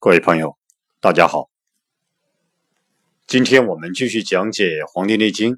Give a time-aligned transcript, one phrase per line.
[0.00, 0.56] 各位朋友，
[1.00, 1.50] 大家好。
[3.26, 5.54] 今天我们继续讲解《黄帝内经》，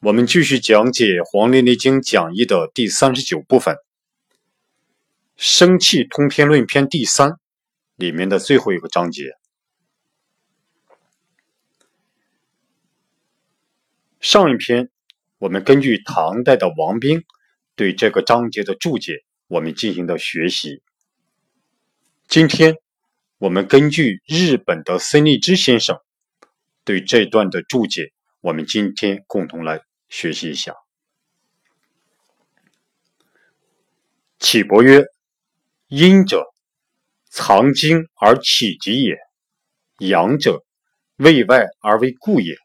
[0.00, 3.74] 我们继续讲解《黄帝内经》讲义的第三十九部分
[5.36, 7.32] 《生气通篇论篇》第三
[7.96, 9.32] 里面的最后一个章节。
[14.20, 14.88] 上一篇
[15.36, 17.24] 我们根据唐代的王冰
[17.76, 20.82] 对这个章节的注解，我们进行的学习。
[22.28, 22.76] 今天
[23.38, 25.98] 我们根据日本的森立之先生
[26.84, 28.12] 对这段的注解，
[28.42, 29.80] 我们今天共同来
[30.10, 30.74] 学习一下。
[34.38, 35.06] 启伯曰
[35.88, 36.44] ：“阴者，
[37.30, 39.14] 藏精而起极也；
[39.96, 40.62] 阳者，
[41.16, 42.58] 为外而为固也。”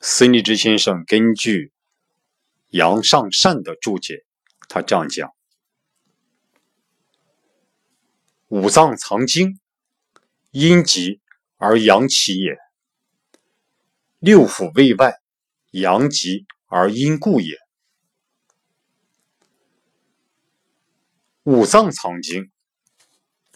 [0.00, 1.70] 森立之先生根据
[2.70, 4.24] 杨尚善的注解，
[4.68, 5.32] 他这样讲。
[8.52, 9.58] 五脏藏精，
[10.50, 11.22] 阴极
[11.56, 12.56] 而阳起也；
[14.18, 15.14] 六腑为外，
[15.70, 17.56] 阳极而阴固也。
[21.44, 22.50] 五脏藏精，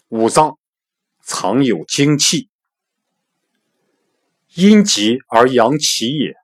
[0.07, 0.57] 五脏
[1.21, 2.49] 藏有精气，
[4.55, 6.35] 阴极而阳起也。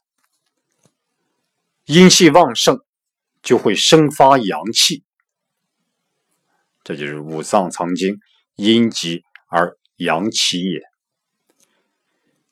[1.86, 2.78] 阴气旺盛，
[3.42, 5.04] 就会生发阳气，
[6.84, 8.20] 这就是五脏藏精。
[8.56, 10.82] 阴极而阳起也。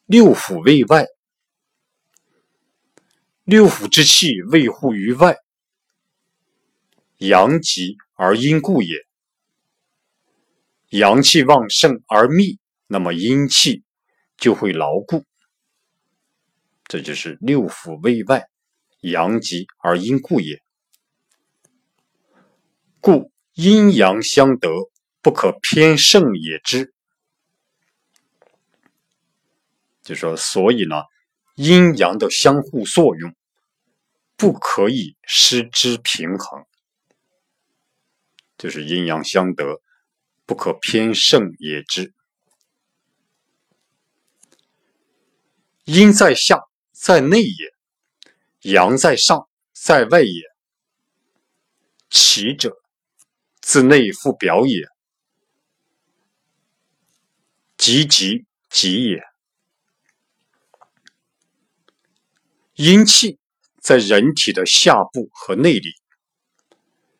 [0.05, 1.05] 六腑为外，
[3.43, 5.37] 六腑之气位乎于外，
[7.17, 8.95] 阳极而阴固也。
[10.89, 13.83] 阳气旺盛而密，那么阴气
[14.37, 15.23] 就会牢固。
[16.83, 18.47] 这就是六腑为外，
[18.99, 20.61] 阳极而阴固也。
[22.99, 24.69] 故阴阳相得。
[25.21, 26.93] 不可偏胜也之，
[30.01, 31.03] 就说所以呢，
[31.55, 33.35] 阴阳的相互作用
[34.35, 36.65] 不可以失之平衡，
[38.57, 39.79] 就是阴阳相得，
[40.47, 42.13] 不可偏胜也之。
[45.85, 50.41] 阴在下，在内也；阳在上，在外也。
[52.09, 52.75] 其者，
[53.61, 54.87] 自内复表也。
[57.81, 59.23] 急急急也。
[62.75, 63.39] 阴气
[63.81, 65.95] 在人体的下部和内里，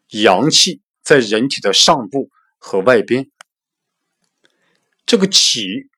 [0.09, 2.29] 阳气在人体的上部
[2.59, 3.31] 和外边。
[5.07, 5.89] 这个起，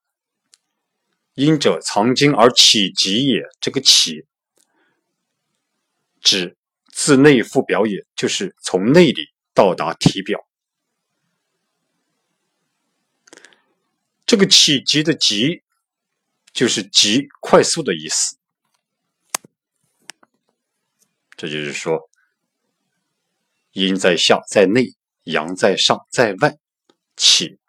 [1.34, 3.42] 阴者藏精而起急也。
[3.60, 4.26] 这个起，
[6.22, 6.56] 指
[6.90, 10.40] 自内腹表也，就是从内里到达体表。
[14.26, 15.64] 这个起急的急，
[16.54, 18.38] 就是急快速的意思。
[21.36, 22.10] 这就是说，
[23.72, 26.58] 阴在下，在内；阳在上，在外。
[27.16, 27.60] 起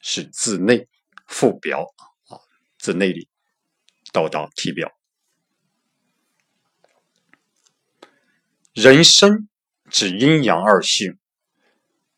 [0.00, 0.88] 是自内
[1.26, 1.84] 复表
[2.28, 2.40] 啊，
[2.78, 3.28] 自内里
[4.12, 4.90] 到达体表。
[8.72, 9.48] 人身
[9.90, 11.18] 指阴阳二性，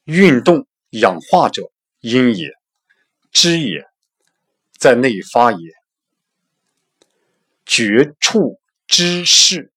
[0.04, 2.55] 运动养化者阴也，
[3.38, 3.84] 知也。
[4.78, 5.58] 在内发也，
[7.66, 9.70] 绝处知事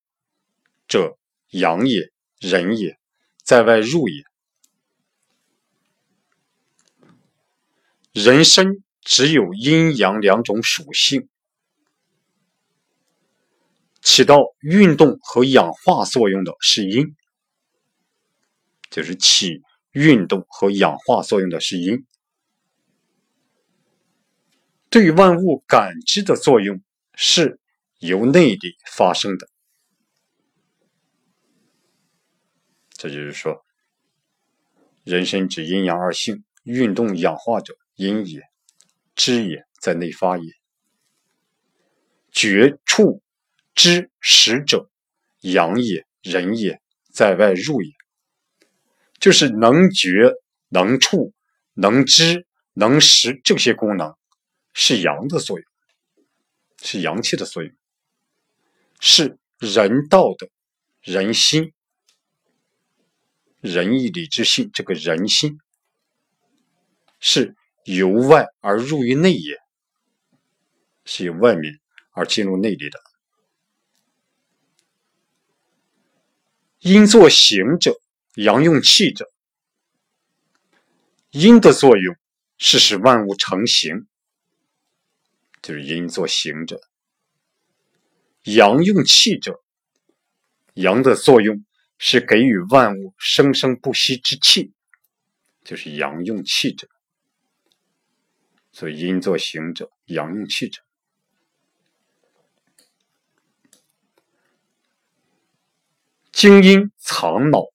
[0.88, 1.18] 者
[1.50, 2.10] 阳也，
[2.40, 2.94] 人也；
[3.44, 4.24] 在外入也。
[8.14, 11.28] 人身只有阴阳两种属性，
[14.02, 17.14] 起到运动和氧化作用的是阴，
[18.90, 19.62] 就是起
[19.92, 22.06] 运动和氧化作用的是阴。
[24.90, 26.82] 对万物感知的作用
[27.14, 27.60] 是
[28.00, 29.48] 由内里发生的，
[32.92, 33.64] 这就是说，
[35.04, 38.42] 人身指阴阳二性，运动氧化者阴也，
[39.16, 40.54] 知也在内发也，
[42.32, 43.22] 觉触
[43.76, 44.90] 知识者
[45.42, 46.82] 阳也，人也
[47.14, 47.92] 在外入也，
[49.20, 50.34] 就是能觉、
[50.70, 51.34] 能触、
[51.74, 54.16] 能知、能识这些功能。
[54.82, 55.68] 是阳的作用，
[56.82, 57.76] 是阳气的作用，
[59.02, 60.50] 是人道的
[61.02, 61.74] 人心、
[63.60, 64.72] 仁义礼智信。
[64.74, 65.60] 这个人心
[67.20, 69.58] 是由外而入于内也，
[71.04, 71.82] 是由外面
[72.12, 73.02] 而进入内里的。
[76.80, 78.00] 阴作行者，
[78.36, 79.30] 阳用气者，
[81.32, 82.16] 阴的作用
[82.58, 84.08] 是使万物成形，
[85.62, 86.78] 就是阴作行者；
[88.44, 89.62] 阳用气者，
[90.74, 91.66] 阳的作用
[91.98, 94.72] 是给予万物生生不息之气，
[95.64, 96.88] 就是阳用气者。
[98.72, 100.82] 所以阴作行者，阳用气者。
[106.32, 107.66] 精阴藏脑，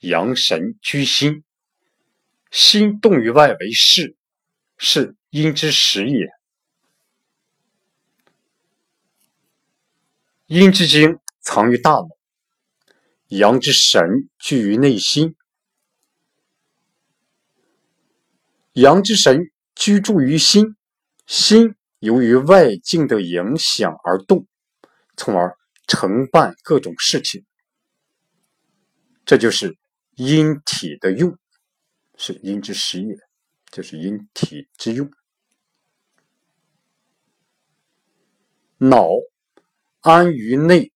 [0.00, 1.44] 阳神居心。
[2.50, 4.16] 心动于外为事，
[4.76, 6.26] 是阴之始也。
[10.50, 12.08] 阴之精藏于大脑，
[13.28, 15.36] 阳之神居于内心。
[18.72, 20.74] 阳之神居住于心，
[21.24, 24.48] 心由于外境的影响而动，
[25.16, 25.56] 从而
[25.86, 27.46] 承办各种事情。
[29.24, 29.78] 这就是
[30.16, 31.38] 阴体的用。
[32.16, 33.14] 是阴之实也，
[33.70, 35.08] 就是阴体之用。
[38.78, 39.06] 脑
[40.00, 40.92] 安于内，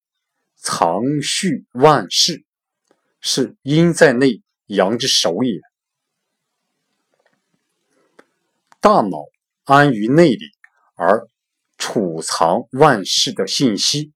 [0.57, 2.45] 藏蓄万事，
[3.21, 5.61] 是阴在内，阳之首也。
[8.81, 9.25] 大脑
[9.65, 10.47] 安于内里，
[10.95, 11.29] 而
[11.79, 14.13] 储藏万事的信息，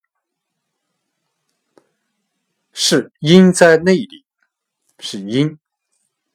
[2.72, 4.24] 是阴在内里，
[4.98, 5.58] 是阴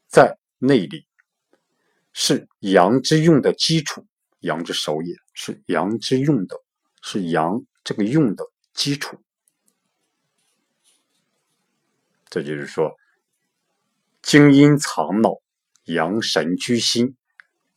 [0.08, 0.38] 在。
[0.66, 1.06] 内里
[2.14, 4.08] 是阳之用的基础，
[4.40, 6.56] 阳之首也是阳之用的，
[7.02, 9.18] 是阳这个用的基础。
[12.26, 12.98] 这就是说，
[14.22, 15.42] 精阴藏脑，
[15.84, 17.16] 阳神居心，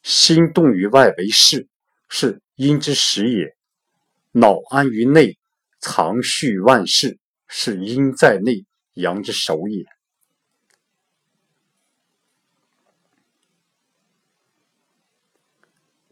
[0.03, 1.69] 心动于外为事，
[2.09, 3.57] 是阴之始也；
[4.33, 5.39] 脑安于内，
[5.79, 7.19] 藏蓄万事，
[7.49, 8.65] 是阴在内，
[8.95, 9.83] 阳之首也。《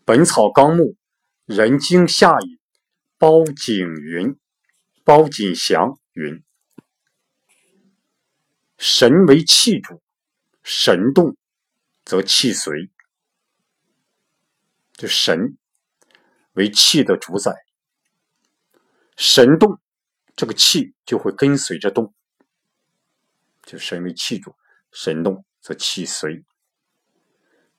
[0.05, 0.83] 本草纲目》
[1.47, 2.59] 人经下引，
[3.25, 4.39] 包景云，
[5.03, 6.45] 包景祥云：
[8.77, 10.03] 神为气主，
[10.63, 11.35] 神动
[12.05, 12.91] 则气随。
[14.93, 15.57] 就神
[16.53, 17.65] 为气的主宰，
[19.17, 19.81] 神动，
[20.37, 22.13] 这个气就会跟随着动。
[23.63, 24.55] 就神为气主，
[24.93, 26.45] 神动则气随。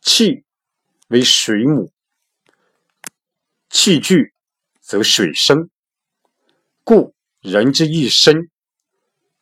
[0.01, 0.43] 气
[1.09, 1.93] 为水母。
[3.69, 4.33] 气聚
[4.85, 5.71] 则水生，
[6.83, 8.51] 故人之一生，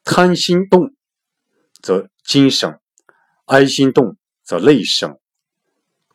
[0.06, 0.96] 贪心动
[1.82, 2.80] 则精生，
[3.48, 5.20] 哀心动则泪生，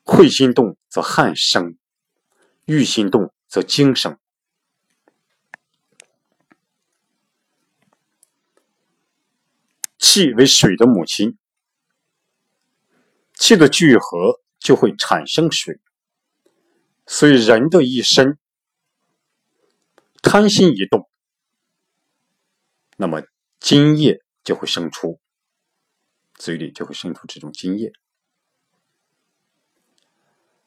[0.03, 1.77] 愧心动则汗生，
[2.65, 4.19] 欲心动则精生。
[9.99, 11.37] 气为水的母亲，
[13.35, 15.79] 气的聚合就会产生水。
[17.07, 18.39] 所以，人的一生
[20.23, 21.09] 贪心一动，
[22.97, 23.23] 那么
[23.61, 25.21] 精液就会生出，
[26.35, 27.93] 嘴里就会生出这种精液。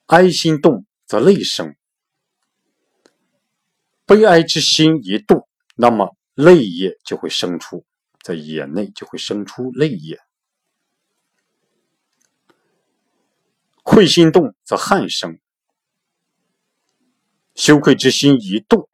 [0.07, 1.75] 哀心动则泪生，
[4.05, 7.85] 悲哀之心一动，那么泪液就会生出，
[8.21, 10.19] 在眼内就会生出泪液。
[13.83, 15.39] 愧心动则汗生。
[17.53, 18.89] 羞愧之心一动，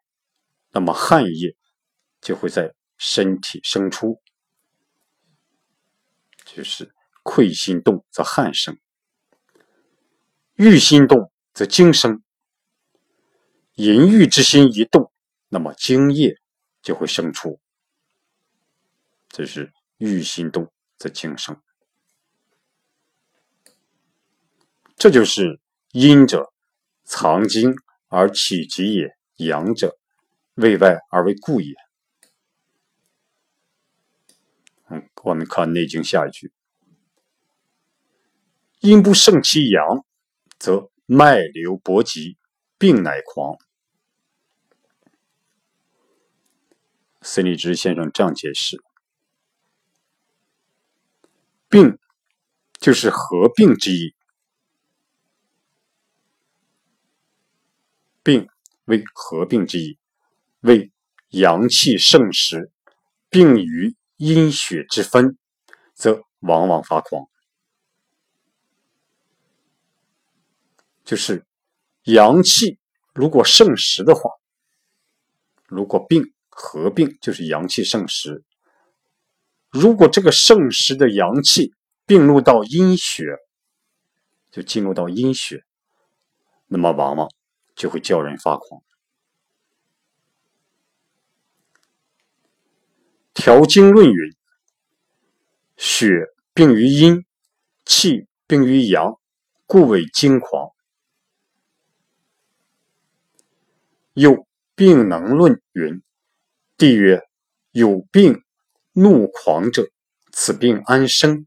[0.78, 1.56] 那么汗液
[2.22, 4.22] 就会在身体生出，
[6.46, 6.94] 就是
[7.24, 8.76] 愧心动则汗生；
[10.54, 12.22] 欲心动则精生。
[13.74, 15.12] 淫欲之心一动，
[15.50, 16.36] 那么精液
[16.84, 17.60] 就会生出，
[19.30, 21.60] 这是欲心动则精生。
[24.96, 25.60] 这就是
[25.94, 26.54] 阴者
[27.04, 27.74] 藏精。
[28.10, 29.98] 而起疾也，阳者
[30.58, 31.74] 为外而为故也。
[34.90, 36.52] 嗯，我们看《内经》下一句
[38.82, 40.06] ：“阴不胜其阳，
[40.58, 42.38] 则脉流搏急，
[42.78, 43.58] 病乃狂。”
[47.22, 48.82] 孙立之先生这样解释
[51.70, 52.00] ：“病
[52.80, 54.16] 就是合并之意。”
[58.24, 58.50] 病
[58.86, 60.00] 为合并之意，
[60.68, 60.92] 为
[61.30, 62.70] 阳气盛时，
[63.30, 65.38] 病于阴血之分，
[65.96, 67.26] 则往往发狂。
[71.06, 71.46] 就是
[72.04, 72.78] 阳气
[73.14, 74.30] 如果盛时的话，
[75.66, 78.44] 如果病合并，就是阳气盛时。
[79.70, 81.74] 如果这个盛时的阳气
[82.06, 83.24] 并入到阴血，
[84.52, 85.64] 就进入到阴血，
[86.68, 87.30] 那么往往
[87.76, 88.82] 就会叫人发狂。
[93.38, 94.36] 《调经论》云
[95.78, 96.26] ：“血
[96.56, 97.24] 病于阴，
[97.86, 99.20] 气病于阳，
[99.68, 100.72] 故为惊狂。”
[104.14, 104.32] 又
[104.74, 106.02] 《病能论》云
[106.78, 107.22] ：“帝曰：
[107.70, 108.44] 有病
[108.94, 109.88] 怒狂者，
[110.32, 111.46] 此病安生？”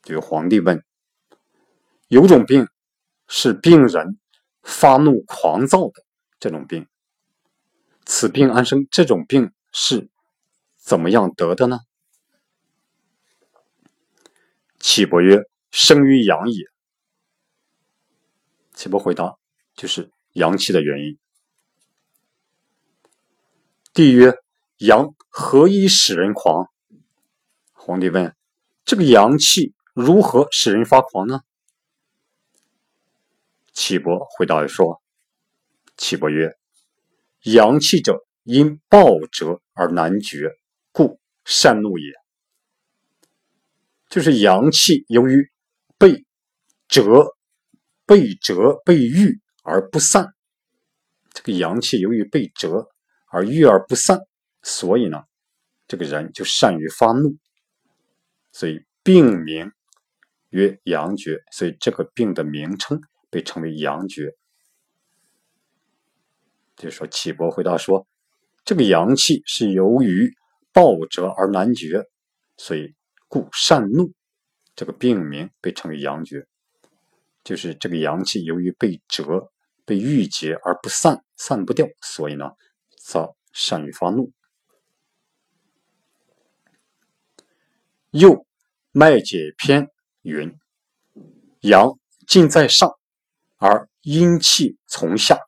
[0.00, 0.82] 这个皇帝问
[2.08, 2.66] ：“有种病
[3.28, 4.18] 是病人
[4.62, 6.02] 发怒狂躁的
[6.40, 6.86] 这种病。”
[8.06, 8.86] 此病安生？
[8.90, 10.10] 这种病是
[10.76, 11.80] 怎么样得的呢？
[14.78, 15.38] 岐伯曰
[15.72, 16.66] ：“生于阳也。”
[18.74, 19.36] 岐伯回答
[19.74, 21.18] ：“就是阳气的原因。”
[23.94, 24.34] 帝曰
[24.78, 26.68] ：“阳何以使人狂？”
[27.72, 28.36] 皇帝问
[28.84, 31.40] ：“这个阳气如何使人发狂呢？”
[33.72, 35.00] 岐伯回答说
[35.96, 36.58] ：“岐伯曰。”
[37.44, 40.50] 阳气者，因暴折而难绝，
[40.92, 42.12] 故善怒也。
[44.08, 45.50] 就是阳气由于
[45.98, 46.24] 被
[46.88, 47.34] 折、
[48.06, 50.34] 被折、被郁而不散。
[51.32, 52.88] 这个阳气由于被折
[53.30, 54.20] 而郁而不散，
[54.62, 55.24] 所以呢，
[55.86, 57.36] 这个人就善于发怒。
[58.52, 59.70] 所以病名
[60.50, 64.34] 曰阳绝，所以这个病的名称被称为阳绝。
[66.76, 68.06] 就说，岐伯回答说
[68.64, 70.34] ：“这个阳气是由于
[70.72, 72.04] 暴折而难绝，
[72.56, 72.94] 所以
[73.28, 74.12] 故善怒。
[74.74, 76.44] 这个病名被称为阳绝，
[77.44, 79.52] 就是这个阳气由于被折、
[79.84, 82.50] 被郁结而不散，散不掉，所以呢，
[82.98, 84.32] 则善于发怒。
[88.10, 88.44] 又
[88.90, 89.88] 脉解篇
[90.22, 90.58] 云：
[91.60, 92.90] 阳尽在上，
[93.58, 95.38] 而阴气从下。”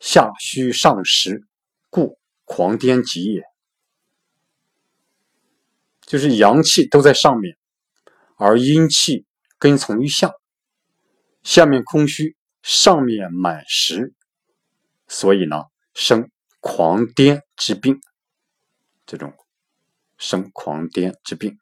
[0.00, 1.46] 下虚上实，
[1.90, 3.44] 故狂癫急也。
[6.00, 7.56] 就是阳气都在上面，
[8.36, 9.26] 而阴气
[9.58, 10.32] 跟从于下，
[11.44, 14.12] 下面空虚，上面满实，
[15.06, 16.28] 所以呢，生
[16.58, 18.00] 狂癫之病。
[19.06, 19.34] 这种
[20.18, 21.58] 生狂癫之病。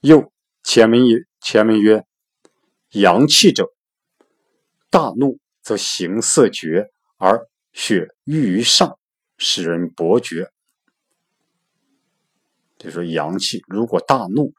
[0.00, 2.04] 又前文曰：前文曰，
[2.90, 3.75] 阳气者。
[4.90, 8.98] 大怒则形色绝，而血郁于上，
[9.36, 10.50] 使人伯绝。
[12.78, 14.52] 就说阳气如果大怒，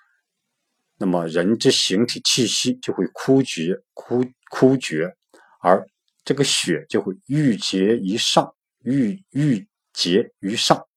[0.98, 5.16] 那么人之形体气息就会枯绝、枯枯绝，
[5.62, 5.88] 而
[6.26, 10.88] 这个血就会郁结于上，郁郁结于上，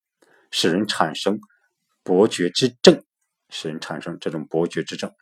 [0.51, 1.39] 使人产生
[2.03, 3.05] 伯绝之症，
[3.51, 5.13] 使人产生这种伯绝之症。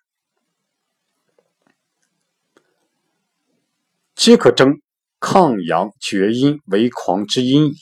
[4.19, 4.81] 皆可争
[5.21, 7.77] 抗阳厥阴为狂之阴矣。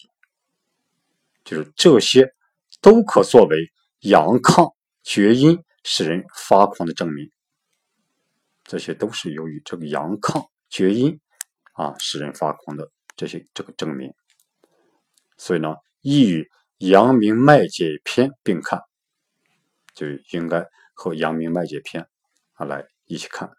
[1.43, 2.35] 就是这些
[2.83, 7.31] 都可作为阳亢厥阴使人发狂的证明。
[8.65, 11.19] 这些都是由于这个阳亢厥阴
[11.73, 14.13] 啊使人发狂的这些这个证明。
[15.39, 18.83] 所以呢，宜与阳明脉解篇并看，
[19.95, 22.07] 就应该和阳明脉解篇
[22.53, 23.51] 啊来一起看。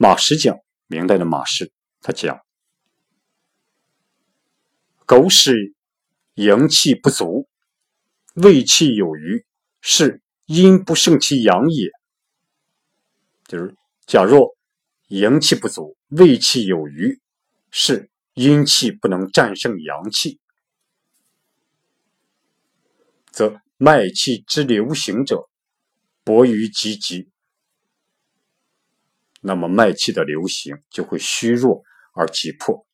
[0.00, 2.40] 马氏讲，明代的马氏，他讲：
[5.04, 5.74] 狗屎
[6.34, 7.48] 阳气不足，
[8.34, 9.44] 胃气有余，
[9.80, 11.90] 是阴不胜其阳也。
[13.48, 13.74] 就是
[14.06, 14.56] 假若
[15.08, 17.20] 阳气不足，胃气有余，
[17.72, 20.38] 是阴气不能战胜阳气，
[23.32, 25.48] 则脉气之流行者
[26.22, 27.28] 薄于积极。
[29.40, 32.86] 那么脉气的流行就会虚弱而急迫，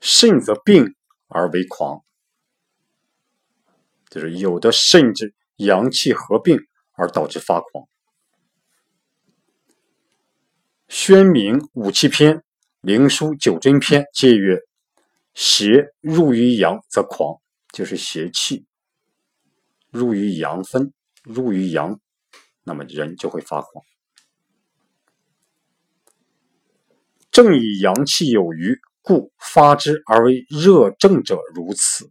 [0.00, 0.94] 肾则病
[1.26, 2.04] 而为狂，
[4.08, 6.58] 就是有的甚至阳气合并
[6.92, 7.88] 而导致发狂。
[10.88, 12.44] 宣明五气篇、
[12.80, 14.60] 灵枢九真篇皆曰：
[15.34, 17.40] 邪入于阳则狂，
[17.72, 18.66] 就是邪气
[19.90, 20.92] 入于阳分，
[21.24, 21.98] 入于阳。
[22.64, 23.84] 那么人就会发狂。
[27.30, 32.10] 正以阳气有余，故发之而为热症者如此。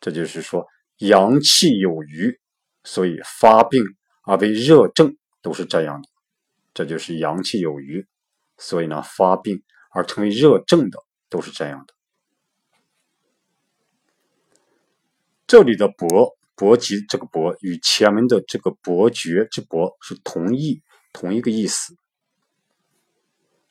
[0.00, 0.66] 这就是说，
[0.98, 2.40] 阳气有余，
[2.82, 3.84] 所以发病
[4.24, 6.08] 而为热症，都是这样的。
[6.74, 8.06] 这就是阳气有余，
[8.58, 9.62] 所以呢发病
[9.92, 10.98] 而成为热症的，
[11.28, 11.94] 都是这样的。
[15.46, 21.96] 这里的“薄”伯吉这个“伯”与前面的这个“伯爵”之“伯”是同义，同一个意思。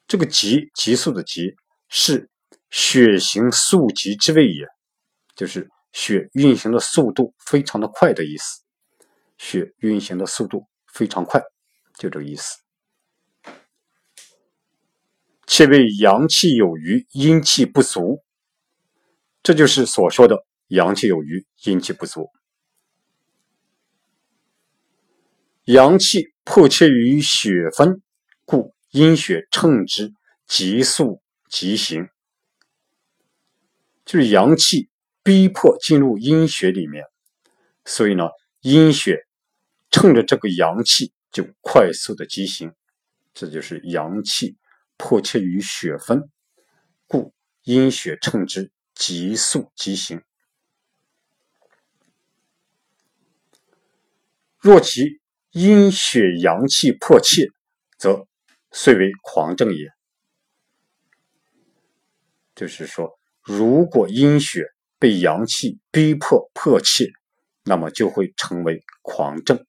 [0.08, 1.54] 这个“急”急速的“急”
[1.88, 2.32] 是
[2.72, 4.66] 血行速急之谓也，
[5.36, 8.64] 就是血运行的速度非常的快的意思。
[9.38, 11.40] 血运行的速度非常快，
[12.00, 12.58] 就这个意思。
[15.46, 18.24] 且为阳气有余，阴气不足，
[19.44, 22.32] 这就是所说的阳气有余，阴气不足。
[25.70, 28.02] 阳气迫切于血分，
[28.44, 30.12] 故阴血乘之，
[30.48, 32.10] 急速急行。
[34.04, 34.90] 就是阳气
[35.22, 37.06] 逼迫进入阴血里面，
[37.86, 38.30] 所以呢，
[38.62, 39.28] 阴血。
[39.92, 42.74] 趁着这个阳气就快速的急行，
[43.36, 44.58] 这就是阳气
[44.98, 46.32] 迫切于血分，
[47.06, 50.24] 故阴血乘之急速急行。
[54.58, 55.19] 若其
[55.52, 57.48] 阴血阳气迫切，
[57.98, 58.28] 则
[58.72, 59.92] 遂为狂症也。
[62.56, 64.66] 就是说，如果阴血
[65.00, 67.10] 被阳气逼迫迫切，
[67.64, 69.66] 那么就会成为狂症。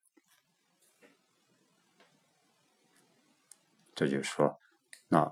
[3.94, 4.58] 这就是说，
[5.08, 5.30] 那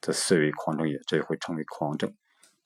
[0.00, 2.14] 这虽为狂症也，这也会成为狂症。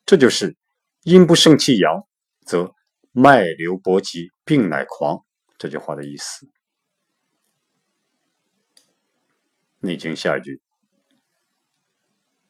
[0.04, 0.56] 这就是
[1.02, 2.06] 阴不胜气阳，
[2.44, 2.72] 则
[3.12, 5.24] 脉流搏急，病乃狂。
[5.58, 6.46] 这句话的意思。
[9.86, 10.60] 《内经》下一句：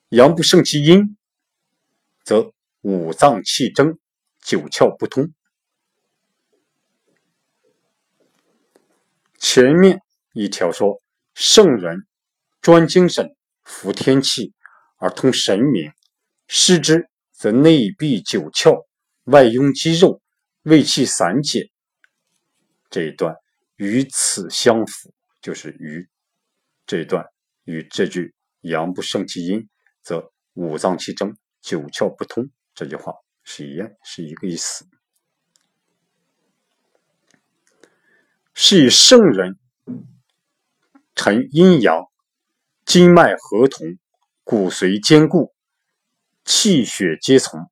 [0.09, 1.17] 阳不胜其阴，
[2.25, 3.99] 则五脏气争，
[4.43, 5.33] 九窍不通。
[9.39, 10.01] 前面
[10.33, 11.01] 一条说
[11.35, 12.07] 圣人。
[12.63, 14.53] 专精神，服天气
[14.97, 15.93] 而通神明，
[16.49, 18.87] 失之则内闭九窍，
[19.23, 20.21] 外壅肌肉，
[20.63, 21.71] 胃气散解。
[22.91, 23.37] 这一段
[23.77, 26.09] 与此相符，就是与
[26.87, 27.27] 这一段
[27.65, 29.69] 与这句“阳不胜其阴，
[30.03, 34.87] 则五脏气争，九窍不通”这句话是一样，是一个意思。
[38.55, 39.59] 是以圣人
[41.15, 42.05] 成阴阳。
[42.87, 43.99] 经脉合同，
[44.45, 45.53] 骨髓坚固，
[46.45, 47.69] 气血皆从。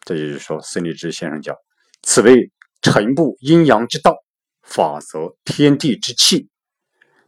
[0.00, 1.54] 这就是说，孙立之先生讲
[2.02, 4.24] ：“此为臣部阴阳之道，
[4.68, 6.48] 法则天地之气，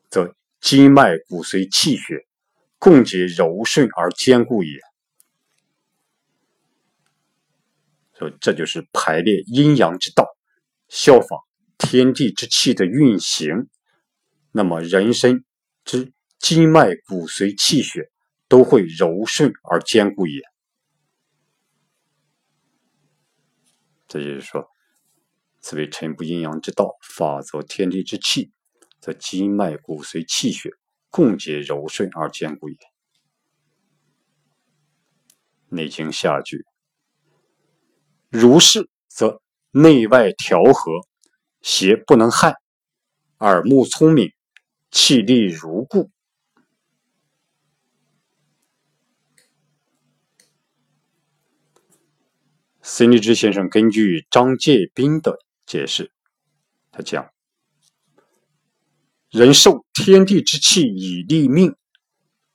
[0.09, 2.27] 则经脉骨髓气血
[2.79, 4.79] 共结柔顺而坚固也。”
[8.17, 10.27] 说这就是排列阴阳之道，
[10.89, 11.41] 效仿。
[11.79, 13.71] 天地之气的运行，
[14.53, 15.43] 那么人身
[15.83, 18.11] 之筋脉骨髓气血
[18.49, 20.43] 都会柔顺而坚固也。
[24.07, 24.69] 这就是说，
[25.61, 28.51] 此为臣不阴阳之道，法则天地之气，
[29.01, 30.71] 则筋脉骨髓气血
[31.11, 32.75] 共结柔顺而坚固也。
[35.69, 36.65] 《内经》下句，
[38.29, 41.09] 如是，则内外调和。
[41.63, 42.55] 邪不能害，
[43.41, 44.33] 耳目聪明，
[44.91, 46.11] 气力如故。
[52.81, 55.39] 孙立之先生根据张介宾的
[55.71, 56.11] 解释，
[56.91, 57.31] 他讲：
[59.31, 61.77] 人受天地之气以立命，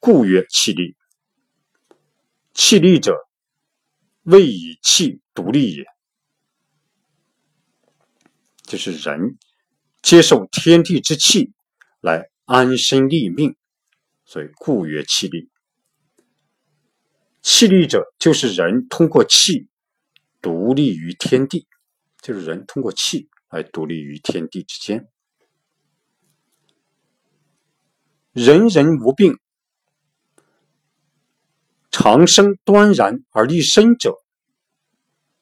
[0.02, 0.98] 故曰气立。
[2.54, 3.16] 气立者，
[4.24, 5.86] 谓以气独立也。
[8.64, 9.38] 就是人
[10.02, 11.54] 接受天地之气
[12.02, 13.56] 来安身立命，
[14.26, 15.50] 所以故曰气力。
[17.42, 19.70] 气力者，就是人通过气
[20.42, 21.66] 独立于天地，
[22.26, 25.08] 就是人通过气来独立于天地之间。
[28.32, 29.38] 人人无病，
[31.92, 34.16] 长生端然而立身者，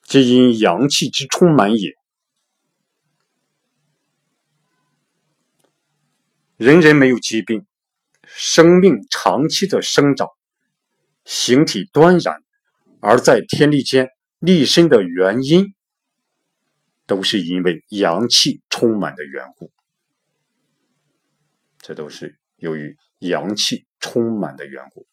[0.01, 1.93] 皆因阳气之充满也。
[6.57, 7.65] 人人没有疾病，
[8.25, 10.27] 生命长期的生长，
[11.23, 12.43] 形体端然，
[12.99, 15.73] 而在天地间立身的原因，
[17.05, 19.71] 都是因为阳气充满的缘故。
[21.79, 25.05] 这都是由于阳气充满的缘故。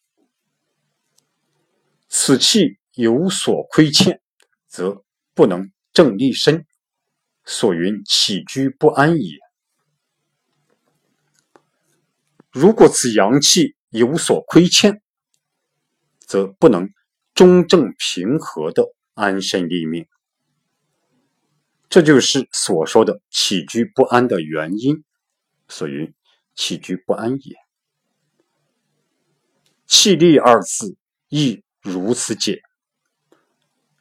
[2.08, 4.20] 此气有所亏欠，
[4.66, 6.66] 则不能正立身，
[7.44, 9.38] 所云起居不安也。
[12.50, 15.02] 如果此阳气有所亏欠，
[16.18, 16.88] 则不能
[17.32, 20.06] 中正平和的安身立命。
[21.90, 25.02] 这就是所说的起居不安的原因，
[25.68, 26.14] 所云
[26.54, 27.56] 起居不安也。
[29.86, 30.96] 气力二字
[31.28, 32.62] 亦如此解，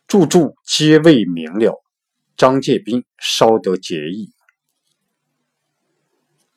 [0.05, 1.83] 注注皆未明了。
[2.37, 4.31] 张介宾稍得解意。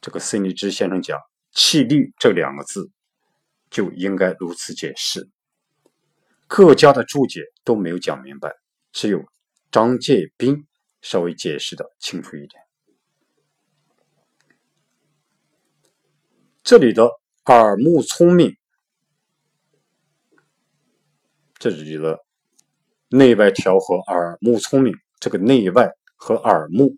[0.02, 1.18] 这个孙立之先生讲
[1.50, 2.90] “气力”这两个字，
[3.70, 5.30] 就应该如此解释。
[6.46, 8.52] 各家的注解都没有讲明白，
[8.92, 9.24] 只有
[9.70, 10.66] 张介宾。
[11.02, 12.62] 稍微解释的清楚一点。
[16.62, 17.10] 这里的
[17.46, 18.56] 耳目聪明，
[21.58, 22.20] 这里的
[23.10, 26.96] 内外调和，耳目聪明，这个内外和耳目，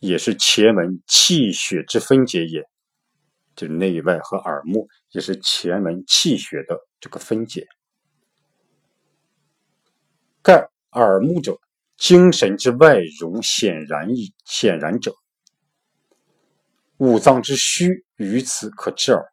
[0.00, 2.62] 也是前门气血之分解也。
[3.56, 7.68] 就是内外和耳目，也是前门气血的这个分解。
[10.42, 11.56] 盖耳目者。
[11.96, 15.14] 精神之外容显然矣，显然者，
[16.96, 19.32] 五脏之虚于此可知耳。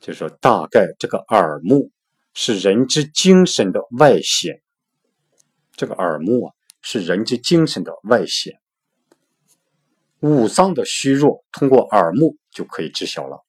[0.00, 1.90] 就说大概这个耳目
[2.32, 4.62] 是人之精神的外显，
[5.72, 8.60] 这个耳目啊是人之精神的外显，
[10.20, 13.44] 五脏的虚弱通过耳目就可以知晓了。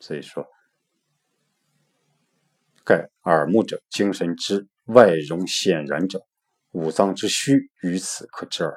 [0.00, 0.46] 所以说。
[2.88, 6.26] 盖耳目者，精神之外容显然者，
[6.70, 8.74] 五脏之虚于此可知耳。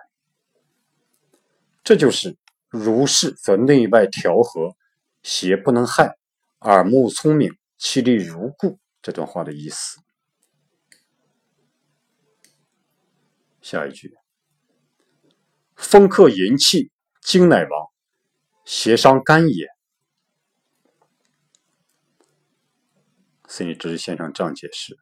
[1.82, 2.36] 这就是
[2.68, 4.76] 如是则内外调和，
[5.24, 6.18] 邪不能害，
[6.60, 10.02] 耳目聪明，气力如故这段话的意思。
[13.62, 14.18] 下一句，
[15.78, 17.70] 风克淫气，精乃亡，
[18.66, 19.68] 邪伤肝也。
[23.54, 24.98] 孙立之先生这样解释：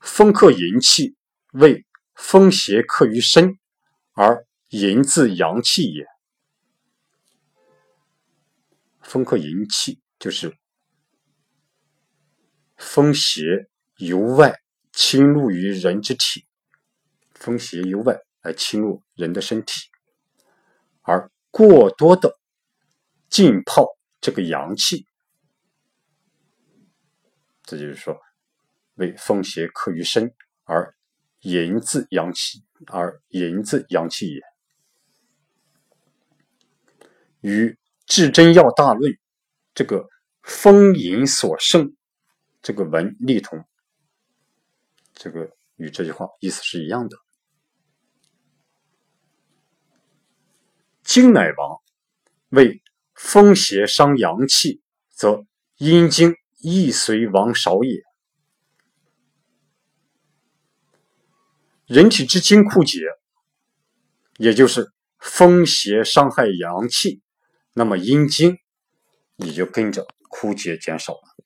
[0.00, 1.16] 风克淫气，
[1.54, 3.58] 为风邪克于身，
[4.12, 6.04] 而淫自阳气也。
[9.00, 10.54] 风克淫气，就是
[12.76, 14.54] 风邪由外
[14.92, 16.44] 侵入于人之体，
[17.32, 19.88] 风邪由外来侵入人的身体，
[21.00, 22.38] 而过多的
[23.30, 23.86] 浸泡
[24.20, 25.06] 这个阳气。
[27.66, 28.16] 这就是说，
[28.94, 30.94] 为风邪克于身，而
[31.40, 34.40] 淫自阳气，而淫自阳气也。
[37.40, 37.70] 与
[38.06, 39.12] 《至真要大论》
[39.74, 40.06] 这个
[40.42, 41.96] 风淫所胜
[42.62, 43.64] 这个文立同，
[45.12, 47.16] 这个与这句话意思是一样的。
[51.02, 51.80] 精乃亡，
[52.50, 52.80] 为
[53.14, 55.44] 风邪伤阳气，则
[55.78, 56.36] 阴经。
[56.68, 58.02] 亦随亡少也。
[61.86, 63.02] 人体之精枯竭，
[64.38, 67.22] 也就是风邪伤害阳气，
[67.72, 68.58] 那么阴精
[69.36, 71.36] 也就跟着枯竭减少了。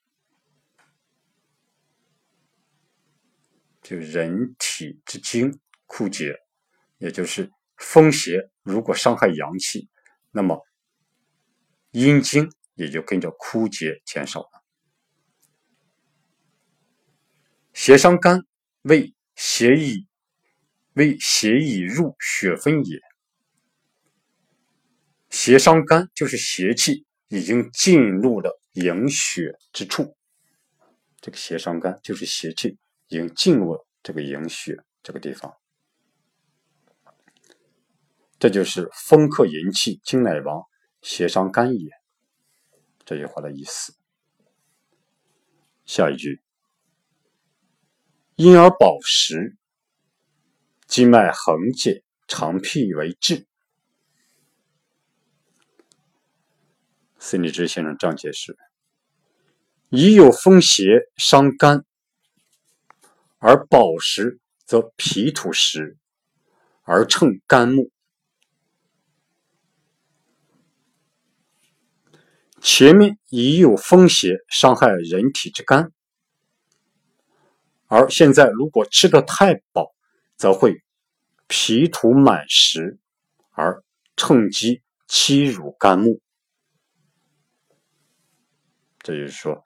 [3.83, 6.39] 就人体之精枯竭，
[6.97, 9.91] 也就是风邪如果伤害阳气，
[10.31, 10.67] 那么
[11.91, 14.60] 阴经也就跟着枯竭减少了。
[17.83, 18.45] 邪伤肝，
[18.83, 20.07] 为邪已
[20.93, 23.01] 为邪已入血分也。
[25.31, 30.15] 邪伤肝就是邪气已经进入了营血之处。
[31.23, 32.77] 这个邪伤肝就是邪气
[33.09, 35.57] 已经进入了这个营血这个地方。
[38.39, 40.65] 这就是风克淫气，精乃亡，
[41.01, 41.91] 邪伤肝也。
[43.07, 43.95] 这句话的意思。
[45.87, 46.43] 下一句。
[48.43, 49.55] 因而饱食，
[50.87, 53.47] 经脉横解，长辟为治。
[57.19, 58.57] 孙立之先生这样解释：
[59.91, 61.85] 已有风邪伤肝，
[63.37, 65.99] 而饱食则脾土实，
[66.85, 67.91] 而称肝木。
[72.63, 75.93] 前面已有风邪伤害人体之肝。
[77.91, 79.93] 而现在，如果吃得太饱，
[80.37, 80.81] 则会
[81.49, 83.01] 脾土满实，
[83.51, 83.83] 而
[84.17, 86.21] 趁机欺辱肝木。
[89.01, 89.65] 这就是说，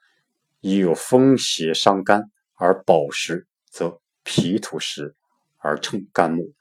[0.59, 2.23] 已有风邪伤肝，
[2.55, 5.15] 而饱食则脾土实，
[5.57, 6.51] 而趁肝木。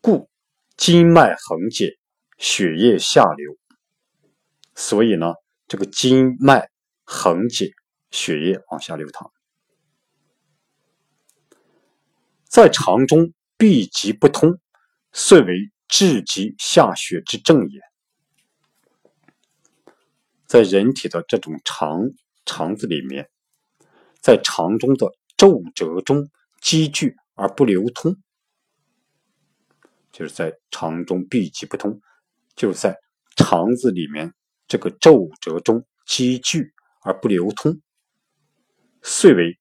[0.00, 0.30] 故
[0.76, 1.98] 经脉横结，
[2.38, 3.56] 血液下流，
[4.76, 5.34] 所以呢，
[5.66, 6.70] 这个经脉
[7.02, 7.72] 横结，
[8.12, 9.32] 血液往下流淌，
[12.56, 14.58] 在肠中闭急不通，
[15.12, 17.82] 遂为至极下血之症也。
[20.46, 22.12] 在人体的这种肠
[22.46, 23.28] 肠子里面，
[24.22, 26.30] 在肠中的皱褶中
[26.62, 28.16] 积聚而不流通，
[30.10, 32.00] 就是在肠中闭集不通，
[32.54, 32.96] 就在
[33.36, 34.32] 肠子里面
[34.66, 37.82] 这个皱褶中积聚而不流通，
[39.02, 39.58] 遂为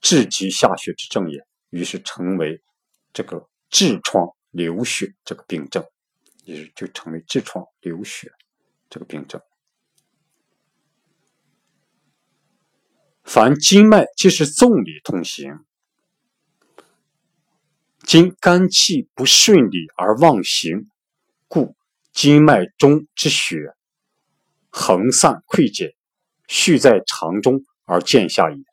[0.00, 1.46] 痔疾下血之症也。
[1.70, 2.62] 于是成为
[3.12, 5.84] 这个痔疮流血这个病症，
[6.44, 8.32] 于是就成为痔疮流血
[8.88, 9.40] 这个病症。
[13.22, 15.58] 凡经脉皆是纵理通行，
[18.04, 20.88] 经肝气不顺理而妄行，
[21.46, 21.76] 故
[22.12, 23.74] 经脉中之血
[24.70, 25.94] 横散溃解，
[26.46, 28.67] 蓄在肠中而见下也。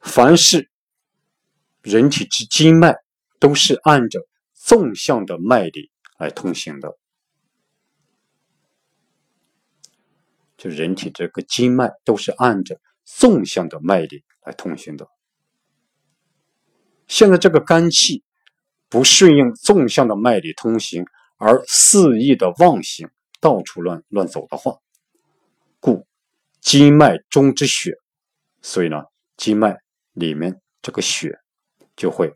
[0.00, 0.70] 凡是
[1.82, 2.96] 人体之经脉，
[3.38, 6.96] 都是按着纵向的脉理来通行的。
[10.56, 15.08] 就人体这个经脉都是按着纵向的脉理来通行的。
[17.06, 18.24] 现在这个肝气
[18.88, 21.04] 不顺应纵向的脉理通行，
[21.36, 23.08] 而肆意的妄行，
[23.40, 24.78] 到处乱乱走的话，
[25.78, 26.06] 故
[26.60, 27.94] 经脉中之血，
[28.60, 29.04] 所以呢，
[29.36, 29.78] 经脉
[30.18, 31.38] 里面这个血
[31.96, 32.34] 就会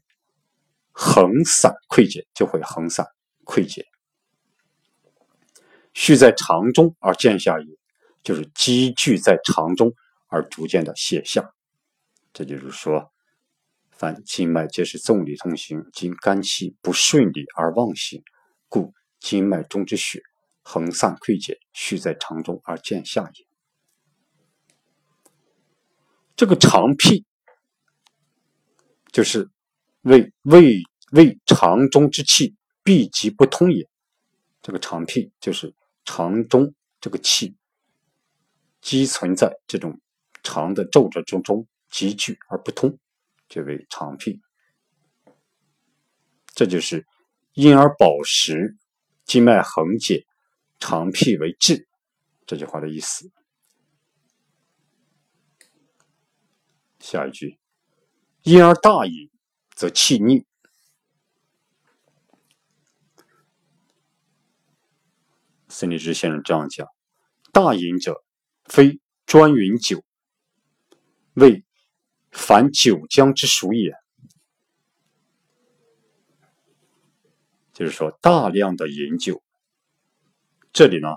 [0.92, 3.06] 横散溃解，就会横散
[3.44, 3.84] 溃解，
[5.92, 7.66] 蓄在肠中而见下也。
[8.24, 9.92] 就是积聚在肠中
[10.28, 11.52] 而逐渐的泻下，
[12.32, 13.10] 这就是说，
[13.90, 18.22] 凡经脉皆是纵理通行，经肝气不顺理而妄行，
[18.68, 20.22] 故经脉中之血
[20.62, 23.46] 横散溃解，蓄在肠中而见下也。
[26.36, 27.26] 这个肠癖，
[29.12, 29.48] 就是
[30.00, 33.88] 为胃胃肠中之气闭集不通也。
[34.62, 37.54] 这个肠癖就是肠中这个气。
[38.80, 40.00] 积存在这种
[40.42, 42.98] 肠的皱褶中中积聚而不通，
[43.48, 44.40] 就为肠癖。
[46.46, 47.06] 这就是
[47.52, 48.76] 因而饱食，
[49.24, 50.26] 经脉横解，
[50.80, 51.86] 肠癖为滞
[52.44, 53.30] 这句话的意思。
[56.98, 57.56] 下一句，
[58.42, 59.30] 因而大饮
[59.74, 60.44] 则气逆。
[65.68, 66.86] 孙立之先生这样讲：
[67.52, 68.22] 大饮者。
[68.64, 70.02] 非专饮酒，
[71.34, 71.64] 为
[72.30, 73.92] 凡酒浆之属也。
[77.74, 79.42] 就是说，大量的饮酒，
[80.72, 81.08] 这里呢，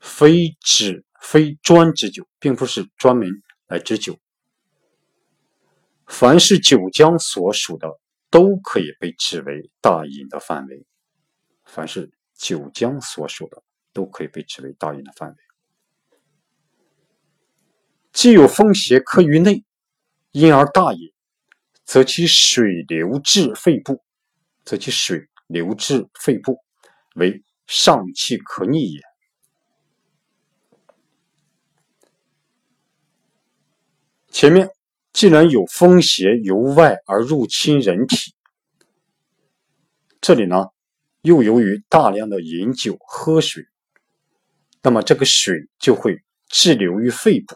[0.00, 3.30] 非指非专指酒，并不是专门
[3.68, 4.18] 来指酒。
[6.06, 7.88] 凡是九江所属的，
[8.30, 10.86] 都可以被指为大隐的范围。
[11.64, 13.62] 凡是九江所属的，
[13.92, 15.36] 都可以被指为大隐的范围。
[18.12, 19.64] 既有风邪克于内，
[20.30, 21.12] 因而大饮，
[21.84, 24.04] 则其水流至肺部，
[24.64, 26.58] 则其水流至肺部，
[27.16, 29.00] 为上气可逆也。
[34.28, 34.68] 前面
[35.14, 38.34] 既然有风邪由外而入侵人体，
[40.20, 40.66] 这里呢
[41.22, 43.64] 又由于大量的饮酒喝水，
[44.82, 47.54] 那么这个水就会滞留于肺部。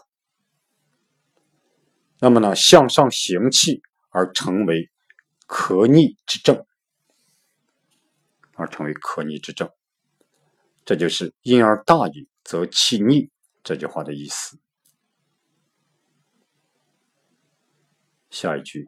[2.21, 4.89] 那么呢，向上行气而成为
[5.45, 6.65] 咳逆之症，
[8.53, 9.69] 而成为咳逆之症，
[10.85, 13.29] 这就是因而大饮则气逆
[13.63, 14.57] 这句话的意思。
[18.29, 18.87] 下一句，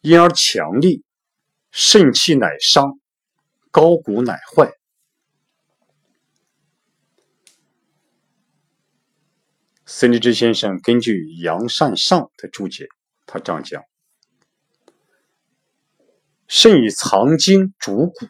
[0.00, 1.02] 因而强力，
[1.70, 2.98] 肾气乃伤，
[3.70, 4.70] 高骨乃坏。
[9.86, 12.88] 孙立之先生根据杨善上的注解，
[13.26, 13.82] 他这样讲：
[16.48, 18.26] 肾以藏精主骨，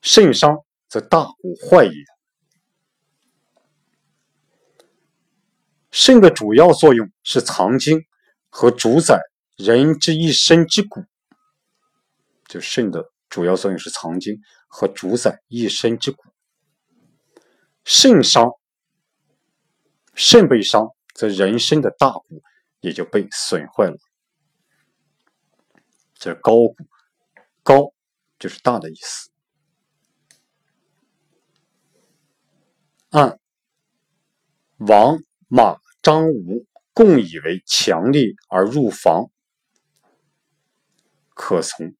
[0.00, 1.92] 肾伤则大骨坏也。
[5.90, 8.04] 肾的主要作用是藏精
[8.48, 9.20] 和主宰
[9.56, 11.04] 人之一身之骨，
[12.46, 16.22] 就肾的主要作用是藏精和主宰一身之骨，
[17.84, 18.50] 肾伤。
[20.20, 22.42] 肾被伤，则人身的大骨
[22.80, 23.96] 也就被损坏了。
[26.14, 26.74] 这高骨，
[27.62, 27.92] 高
[28.36, 29.30] 就是大的意思。
[33.10, 33.38] 按
[34.78, 36.66] 王马张吴
[36.98, 39.30] 共以为强力而入房，
[41.32, 41.94] 可从。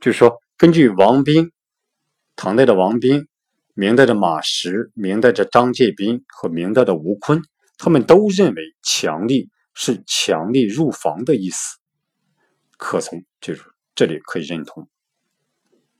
[0.00, 1.52] 就是说，根据王斌，
[2.34, 3.28] 唐代的王斌，
[3.74, 7.42] 明代的马识，明代的张介宾和明代的吴坤，
[7.76, 11.76] 他们都认为强力是强力入房的意思，
[12.78, 13.22] 可从。
[13.38, 13.62] 就是
[13.94, 14.88] 这里可以认同，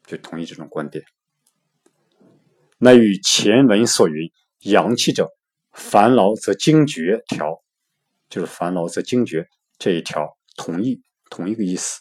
[0.07, 1.05] 就同意这种观点。
[2.79, 4.33] 那与前文所云
[4.65, 5.29] “阳气者，
[5.73, 7.63] 烦劳则惊厥”条，
[8.31, 12.01] 就是烦劳则惊厥这一条，同意同一个意思。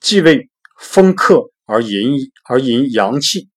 [0.00, 3.50] 既为风克而引而引阳气，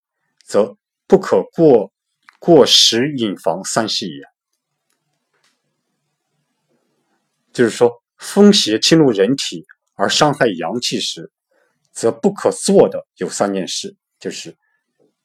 [0.44, 0.76] 则
[1.08, 1.94] 不可过
[2.40, 4.24] 过食引房三事也。
[7.54, 11.32] 就是说，风邪侵入人体而伤害阳气时，
[11.92, 14.58] 则不可做的有三件事，就是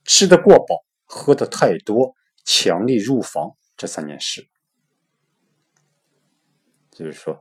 [0.05, 2.15] 吃得过饱、喝得太多、
[2.47, 4.49] 强力入房这三件事。
[6.91, 7.39] 就是说。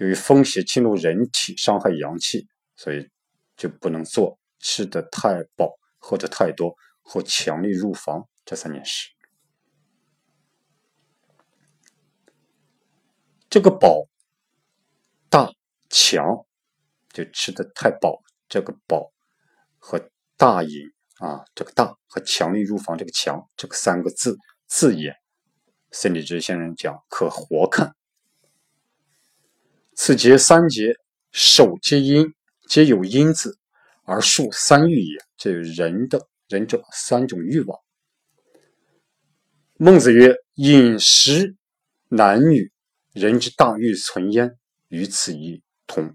[0.00, 3.10] 由于风邪侵入人体，伤害阳气，所以
[3.56, 9.10] 就不能做吃的太饱、喝的太多或强力入房这三件事。
[13.50, 14.06] 这个饱、
[15.28, 15.52] 大、
[15.90, 16.46] 强，
[17.08, 19.12] 就吃的太饱，这个饱
[19.78, 25.14] 和大饮啊，这个大和强力入房这个强，这个三个字字眼，
[25.90, 27.94] 孙立之先生讲可活看。
[29.94, 30.94] 此节三节，
[31.32, 32.32] 手皆阴，
[32.68, 33.58] 皆有阴字，
[34.04, 35.18] 而数三欲也。
[35.36, 37.78] 这人的人者三种欲望。
[39.76, 41.56] 孟子曰：“饮食
[42.08, 42.72] 男女，
[43.12, 44.56] 人之大欲存焉，
[44.88, 46.14] 与此一同。”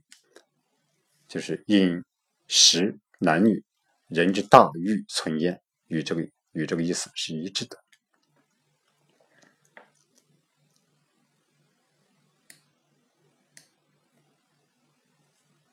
[1.27, 2.03] 就是饮
[2.47, 3.63] 食男女，
[4.07, 7.77] 人之大欲存焉，与这个与这个意思是一致的。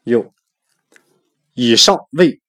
[0.05, 0.35] 又，
[1.55, 2.41] 以上为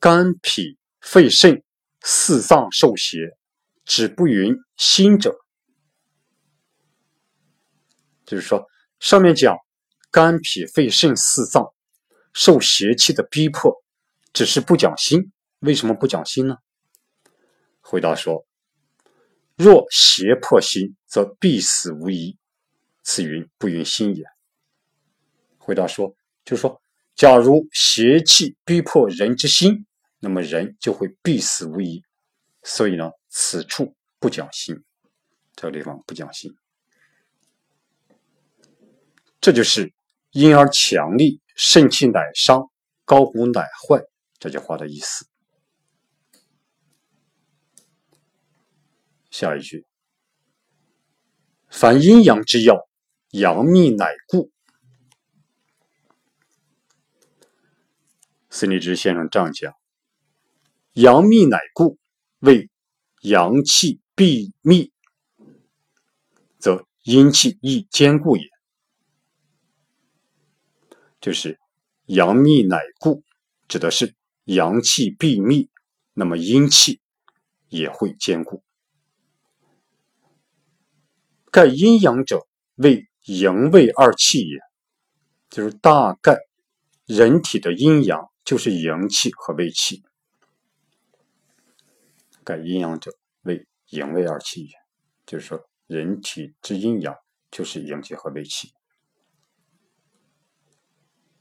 [0.00, 1.62] 肝脾肺肾
[2.00, 3.36] 四脏受邪，
[3.84, 5.36] 止不云心者，
[8.24, 8.66] 就是说，
[8.98, 9.56] 上面讲
[10.10, 11.72] 肝脾肺肾四脏
[12.32, 13.84] 受邪气的逼迫，
[14.36, 15.32] 只是不讲心。
[15.60, 16.58] 为什么不讲心呢？
[17.80, 18.44] 回答说：
[19.56, 22.36] 若邪迫心，则必死无疑。
[23.02, 24.24] 此云不云心也。
[25.56, 26.82] 回答说，就是说。
[27.14, 29.86] 假如邪气逼迫人之心，
[30.18, 32.02] 那么人就会必死无疑。
[32.62, 34.76] 所以呢，此处不讲心，
[35.54, 36.54] 这个地方不讲心，
[39.40, 39.94] 这就是
[40.32, 42.70] “阴而强力，肾气乃伤，
[43.06, 44.04] 高骨乃坏”
[44.46, 45.26] 这句话的意思。
[49.28, 49.84] 下一句
[51.68, 52.88] ：“凡阴阳之要，
[53.32, 54.52] 阳秘乃固。”
[58.48, 59.74] 孙立之先生这样讲
[60.94, 61.98] ：“阳秘乃固，
[62.38, 62.70] 为
[63.22, 64.92] 阳气必密，
[66.60, 68.48] 则阴气亦坚固也。”
[71.20, 71.58] 就是
[72.04, 73.24] 阳秘乃固，
[73.66, 74.14] 指的是
[74.46, 75.70] 阳气闭密，
[76.14, 77.00] 那么阴气
[77.68, 78.64] 也会坚固。
[81.52, 84.58] 盖阴阳者，为营卫二气也，
[85.48, 86.38] 就是大概
[87.04, 88.28] 人体的阴阳。
[88.46, 90.04] 就是阳气和胃气，
[92.44, 93.10] 盖阴阳者
[93.42, 94.70] 为营卫二气也。
[95.26, 97.12] 就是说，人体之阴阳
[97.50, 98.72] 就是阳气和胃气。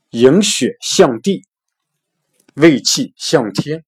[0.09, 1.45] 营血向地，
[2.55, 3.85] 胃气向天。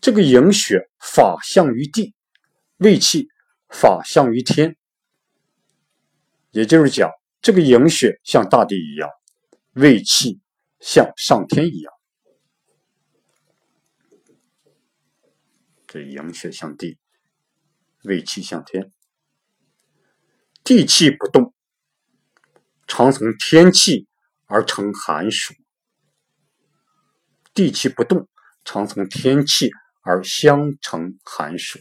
[0.00, 2.14] 这个营血法向于地，
[2.76, 3.28] 胃气
[3.68, 4.76] 法向于天。
[6.50, 7.10] 也就是讲，
[7.40, 9.10] 这个营血像大地一样，
[9.72, 10.40] 胃气。
[10.80, 11.92] 像上天一样，
[15.88, 17.00] 这营血向地，
[18.04, 18.92] 胃气向天，
[20.62, 21.52] 地气不动，
[22.86, 24.06] 常从天气
[24.46, 25.52] 而成寒暑；
[27.58, 28.28] 地气不动，
[28.64, 31.80] 常从天气而相成寒暑。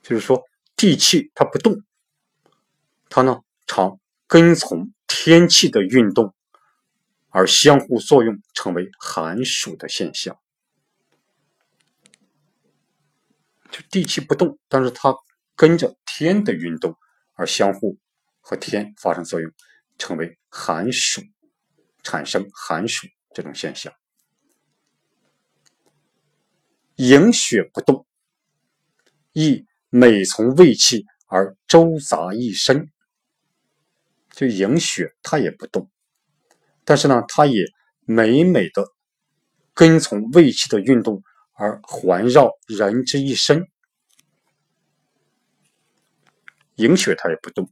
[0.00, 0.44] 就是说，
[0.76, 1.82] 地气它不动，
[3.08, 3.98] 它呢常
[4.28, 4.92] 跟从。
[5.14, 6.34] 天气的运动，
[7.28, 10.36] 而相互作用，成为寒暑的现象。
[13.70, 15.14] 就地气不动，但是它
[15.54, 16.96] 跟着天的运动
[17.34, 17.98] 而相互
[18.40, 19.52] 和天发生作用，
[19.96, 21.20] 成为寒暑，
[22.02, 23.92] 产生寒暑这种现象。
[26.96, 28.06] 营血不动，
[29.32, 32.90] 亦每从胃气而周杂一身。
[34.30, 35.90] 就营血，它也不动，
[36.84, 37.64] 但是呢，它也
[38.00, 38.86] 美美的
[39.74, 41.22] 跟从胃气的运动
[41.52, 43.68] 而环绕人之一身。
[46.76, 47.70] 营血它也不动，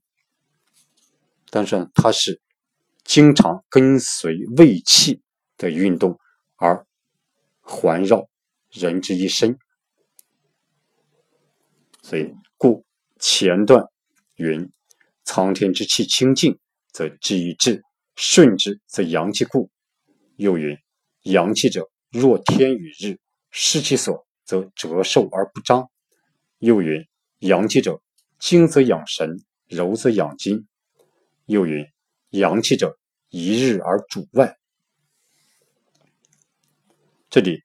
[1.49, 2.41] 但是呢，它是
[3.11, 5.21] 经常跟随胃气
[5.57, 6.21] 的运动
[6.55, 6.87] 而
[7.59, 8.29] 环绕
[8.71, 9.59] 人之一身。
[12.03, 12.85] 所以，故
[13.19, 13.87] 前段
[14.37, 14.71] 云。
[15.25, 16.61] 苍天之气清净，
[16.93, 17.81] 则志于志；
[18.15, 19.73] 顺之，则阳气固。
[20.37, 20.79] 又云：
[21.23, 23.19] 阳气者，若天与日，
[23.51, 25.91] 失其所，则折寿而不彰。
[26.59, 27.09] 又云：
[27.41, 28.01] 阳气者，
[28.39, 29.37] 精则养神，
[29.67, 30.69] 柔则养筋。
[31.47, 31.85] 又云：
[32.31, 32.99] 阳气者，
[33.31, 34.59] 一日而主外。
[37.31, 37.63] 这里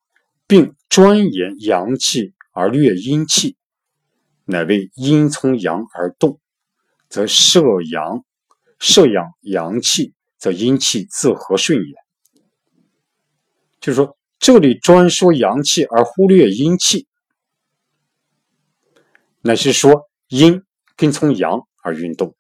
[0.48, 3.58] 并专言阳气而略阴气，
[4.46, 6.40] 乃为阴从阳而动。
[7.08, 7.62] 则摄
[7.92, 8.26] 阳，
[8.80, 12.42] 摄养阳气，则阴气自和顺也。
[13.80, 17.08] 就是说，这里专说阳气而忽略阴气，
[19.42, 20.64] 乃是说阴
[20.98, 22.36] 跟从阳而运动。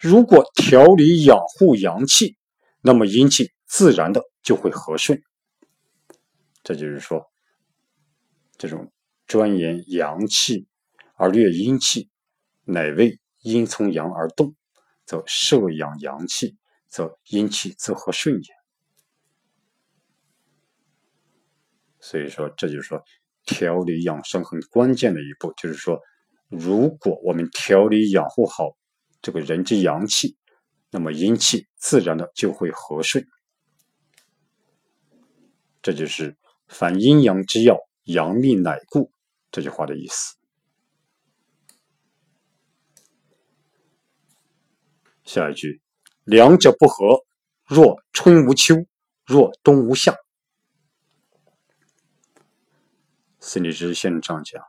[0.00, 2.36] 如果调理养护阳气，
[2.80, 5.22] 那么阴气自然的就会和顺。
[6.62, 7.30] 这就是说，
[8.56, 8.90] 这种
[9.26, 10.66] 专研阳气
[11.14, 12.08] 而略阴气。
[12.64, 14.54] 乃为阴从阳而动，
[15.04, 16.56] 则摄养阳气，
[16.88, 18.54] 则阴气自和顺也。
[21.98, 23.02] 所以说，这就是说
[23.44, 26.00] 调理养生很关键的一步，就是说，
[26.48, 28.76] 如果我们调理养护好
[29.22, 30.36] 这个人之阳气，
[30.90, 33.26] 那么阴气自然的就会和顺。
[35.82, 36.36] 这就是
[36.68, 39.10] “凡阴阳之要，阳命乃固”
[39.50, 40.36] 这句话的意思。
[45.24, 45.80] 下一句，
[46.24, 47.24] 两者不和，
[47.64, 48.74] 若春无秋，
[49.24, 50.16] 若冬无夏。
[53.38, 54.62] 孙立之先生这样讲：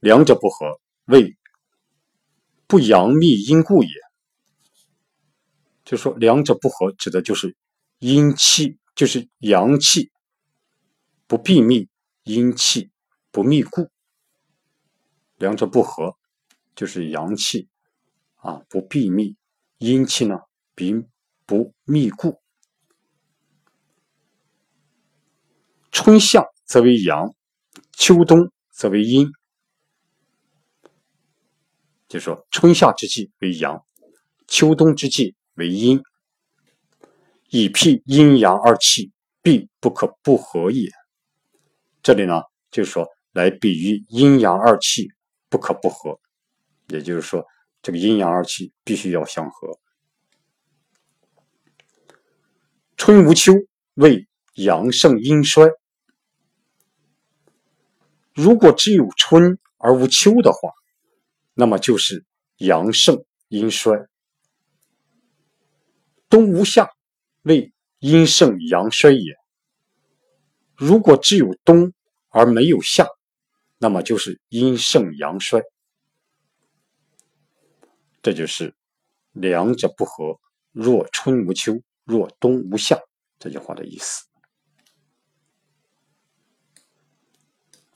[0.00, 1.36] 两者不和，谓
[2.72, 3.90] 不阳密阴固也。
[5.84, 7.54] 就说两者不和，指的就是
[7.98, 10.10] 阴气，就是阳气
[11.26, 11.90] 不闭密，
[12.22, 12.90] 阴气
[13.30, 13.90] 不密固。
[15.36, 16.16] 两者不和，
[16.74, 17.68] 就是阳气
[18.36, 19.36] 啊不闭密。
[19.76, 20.38] 阴气呢，
[20.74, 21.06] 并
[21.44, 22.40] 不密固。
[25.90, 27.34] 春夏则为阳，
[27.92, 29.30] 秋冬则为阴。
[32.12, 33.82] 就说春夏之际为阳，
[34.46, 35.98] 秋冬之际为阴，
[37.48, 39.10] 以辟阴阳二气
[39.40, 40.90] 必不可不和也。
[42.02, 45.08] 这里呢，就是说来比喻阴阳二气
[45.48, 46.20] 不可不和，
[46.88, 47.42] 也就是说。
[47.80, 49.80] 这个阴阳二气必须要相合。
[52.98, 53.54] 春无秋，
[53.94, 55.66] 为阳盛阴衰。
[58.34, 60.70] 如果只有春而无秋的话，
[61.54, 62.24] 那么就是
[62.56, 64.08] 阳盛阴衰。
[66.28, 66.88] 冬无夏，
[67.42, 69.36] 为阴盛阳衰也。
[70.74, 71.92] 如果只有冬
[72.30, 73.06] 而没有夏，
[73.78, 75.62] 那么就是阴盛阳衰。
[78.22, 78.74] 这就是
[79.32, 80.40] 两者不和，
[80.70, 82.98] 若春无秋，若冬无夏
[83.38, 84.24] 这句话的意思。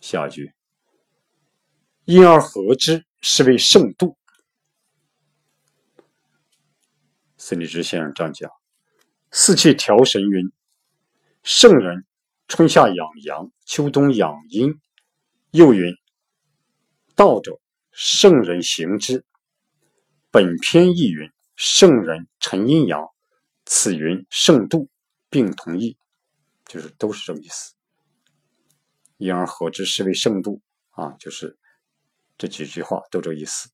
[0.00, 0.52] 下一句，
[2.04, 4.16] 因而合之，是为圣度。
[7.36, 8.48] 孙立之先生这样讲：
[9.32, 10.52] 四气调神云，
[11.42, 12.06] 圣人
[12.46, 14.80] 春夏养阳，秋冬养阴。
[15.50, 15.92] 又云，
[17.16, 17.60] 道者，
[17.90, 19.24] 圣人行之。
[20.30, 23.08] 本篇亦云：“圣人成阴阳，
[23.64, 24.88] 此云圣度，
[25.30, 25.96] 并同意，
[26.66, 27.74] 就是都是这个意思。
[29.16, 31.58] 因而合之，是为圣度啊，就是
[32.38, 33.70] 这几句话都这意思。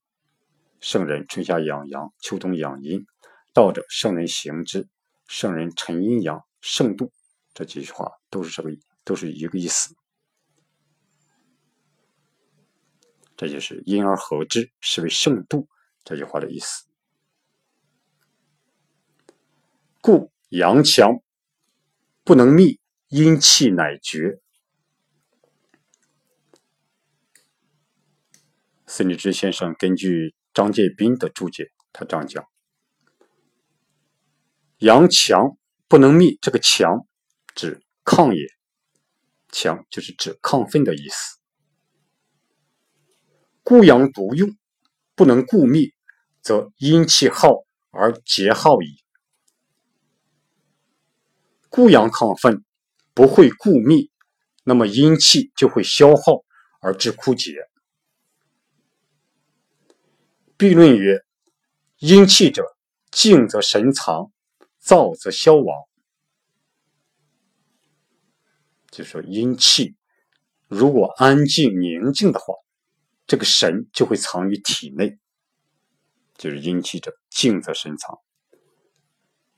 [0.79, 3.05] 圣人春夏养阳，秋冬养阴，
[3.53, 4.87] 道者圣人行之。
[5.27, 7.11] 圣人成阴阳，圣度，
[7.53, 8.69] 这几句话都是这个，
[9.03, 9.95] 都是一个意思。
[13.35, 15.67] 这就是因而合之，是为圣度。”
[16.05, 16.85] 这句话的意思，
[20.01, 21.23] 故阳强
[22.25, 24.42] 不能密，阴气乃绝。
[28.95, 32.45] 孙立之先生根据张介宾的注解，他这样讲：
[34.77, 37.07] 阳强不能密，这个强
[37.55, 38.45] 指亢也，
[39.51, 41.39] 强就是指亢奋的意思。
[43.63, 44.55] 固阳独用，
[45.15, 45.95] 不能固密，
[46.43, 49.03] 则阴气耗而竭耗矣。
[51.67, 52.63] 固阳亢奋，
[53.15, 54.11] 不会固密，
[54.63, 56.45] 那么阴气就会消耗
[56.79, 57.55] 而致枯竭。
[60.63, 61.19] 悖论曰：
[61.97, 62.63] 阴气者，
[63.11, 64.31] 静则神藏，
[64.79, 65.83] 躁则消亡。
[68.89, 69.97] 就说阴气
[70.69, 72.53] 如果安静宁静的话，
[73.27, 75.17] 这个神就会藏于体内。
[76.37, 78.19] 就是阴气者，静则神藏，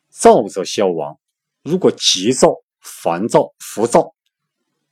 [0.09, 1.19] 躁则消亡。
[1.61, 4.15] 如果急躁、烦躁、浮躁，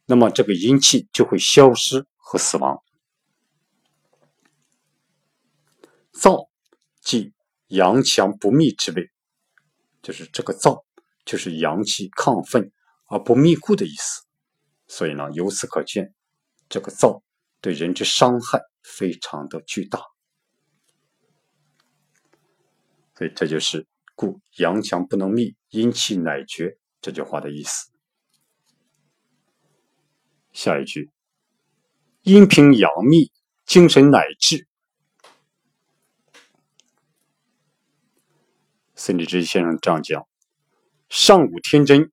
[0.05, 2.82] 那么这个阴气就会消失和死亡。
[6.13, 6.47] 燥，
[7.01, 7.33] 即
[7.67, 9.09] 阳强不密之谓，
[10.01, 10.83] 就是这个燥，
[11.25, 12.71] 就是阳气亢奋
[13.07, 14.23] 而不密固的意思。
[14.87, 16.13] 所以呢，由此可见，
[16.69, 17.21] 这个燥
[17.61, 19.99] 对人之伤害非常的巨大。
[23.15, 27.89] 所以这就是“故阳强不能密，阴气乃绝”这句话的意思。
[30.51, 31.11] 下一句
[32.21, 33.31] ：“阴平阳密，
[33.65, 34.67] 精神乃至。”
[39.05, 40.25] 孙立之先生这样讲
[41.11, 42.09] ：“上古天真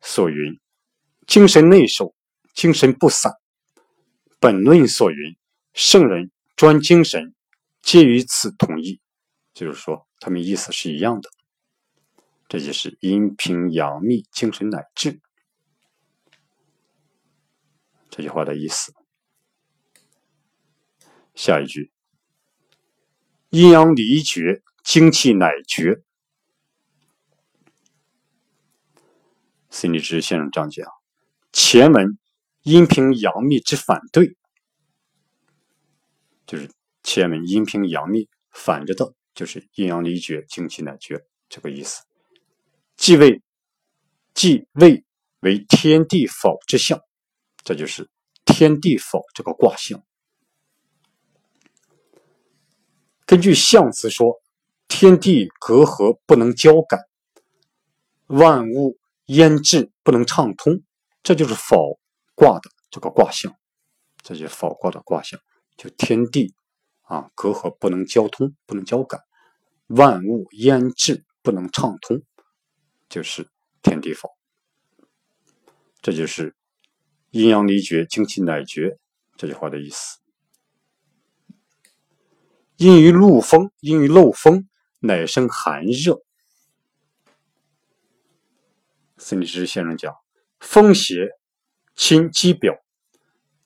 [0.00, 0.58] 所云，
[1.24, 2.16] 精神内守，
[2.52, 3.34] 精神不散。
[4.40, 5.36] 本论所云，
[5.72, 7.32] 圣人专精神，
[7.80, 9.00] 皆于此同义。
[9.54, 11.30] 就是说，他们意思是一样的。
[12.48, 15.20] 这就是阴平阳密，精神乃至
[18.10, 18.92] 这句话的意思。
[21.36, 21.92] 下一句：
[23.50, 26.02] 阴阳离绝，精气乃绝。”
[29.74, 30.86] 孙立之先生这样讲：
[31.50, 32.18] 前文
[32.62, 34.36] 阴平阳密之反对，
[36.46, 36.70] 就是
[37.02, 42.04] 前文阴平阳密反着的，就是阴阳离绝，精气乃绝这个意思。
[42.96, 43.42] 即位，
[44.34, 45.04] 即位
[45.40, 47.00] 为天地否之象，
[47.64, 48.10] 这就是
[48.44, 50.04] 天地否这个卦象。
[53.24, 54.42] 根据象辞说，
[54.86, 57.00] 天地隔阂不能交感，
[58.26, 58.98] 万物。
[59.32, 60.82] 焉至不能畅通，
[61.22, 61.98] 这就是否
[62.34, 63.56] 卦的这个卦象，
[64.22, 65.40] 这就是否卦的卦象，
[65.78, 66.54] 就天地
[67.00, 69.22] 啊隔阂不能交通，不能交感，
[69.86, 72.22] 万物焉至不能畅通，
[73.08, 73.48] 就是
[73.80, 74.28] 天地否。
[76.02, 76.54] 这就是
[77.30, 78.98] 阴阳离绝，精气乃绝
[79.38, 80.18] 这句话的意思。
[82.76, 84.68] 因于露风，因于漏风，
[84.98, 86.22] 乃生寒热。
[89.24, 90.12] 孙立之先生讲
[90.58, 91.28] ：“风邪
[91.94, 92.74] 侵肌表，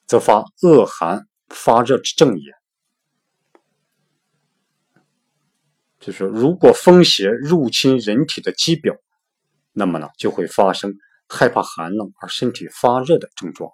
[0.07, 2.53] 则发恶寒发热之症也。”
[5.99, 8.95] 就说，如果风邪入侵人体的肌表，
[9.73, 10.95] 那么呢，就会发生
[11.27, 13.71] 害怕寒冷而身体发热的症状。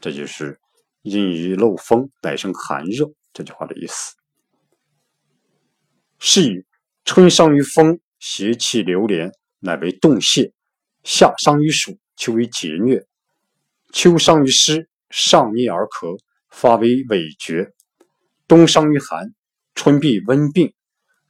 [0.00, 0.58] 这就是
[1.02, 4.16] “阴于漏风，乃生寒热”这句话的意思。
[6.18, 6.66] 是以
[7.04, 9.32] 春伤于风，邪气流连。
[9.64, 10.52] 乃为冻泄，
[11.04, 13.02] 夏伤于暑，秋为节疟；
[13.92, 17.72] 秋伤于湿，上逆而咳，发为痿厥；
[18.46, 19.34] 冬伤于寒，
[19.74, 20.74] 春必温病。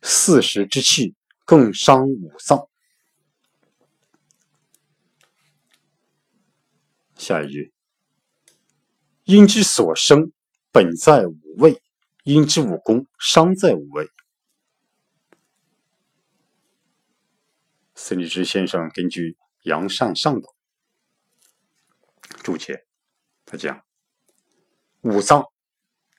[0.03, 1.15] 四时之气
[1.45, 2.69] 更伤五脏。
[7.17, 7.73] 下一句：
[9.23, 10.33] 阴之所生，
[10.73, 11.75] 本在五味；
[12.25, 14.09] 阴之五功，伤在五味。
[18.07, 20.47] 孙立之先生根据杨善上的
[22.43, 22.85] 注解，
[23.47, 23.83] 他讲：
[25.01, 25.43] 五脏，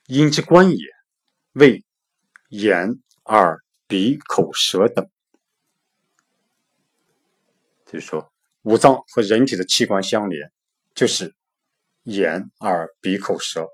[0.08, 0.84] 阴之官也，
[1.52, 1.86] 为
[2.50, 2.90] 眼、
[3.26, 5.08] 耳、鼻、口、舌等。
[7.86, 8.34] 就是说，
[8.64, 10.52] 五脏和人体的器官相连，
[10.96, 11.36] 就是
[12.06, 13.68] 眼、耳、鼻、口、舌，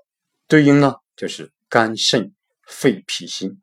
[0.46, 2.34] 对应呢就是肝、肾、
[2.66, 3.62] 肺、脾、心。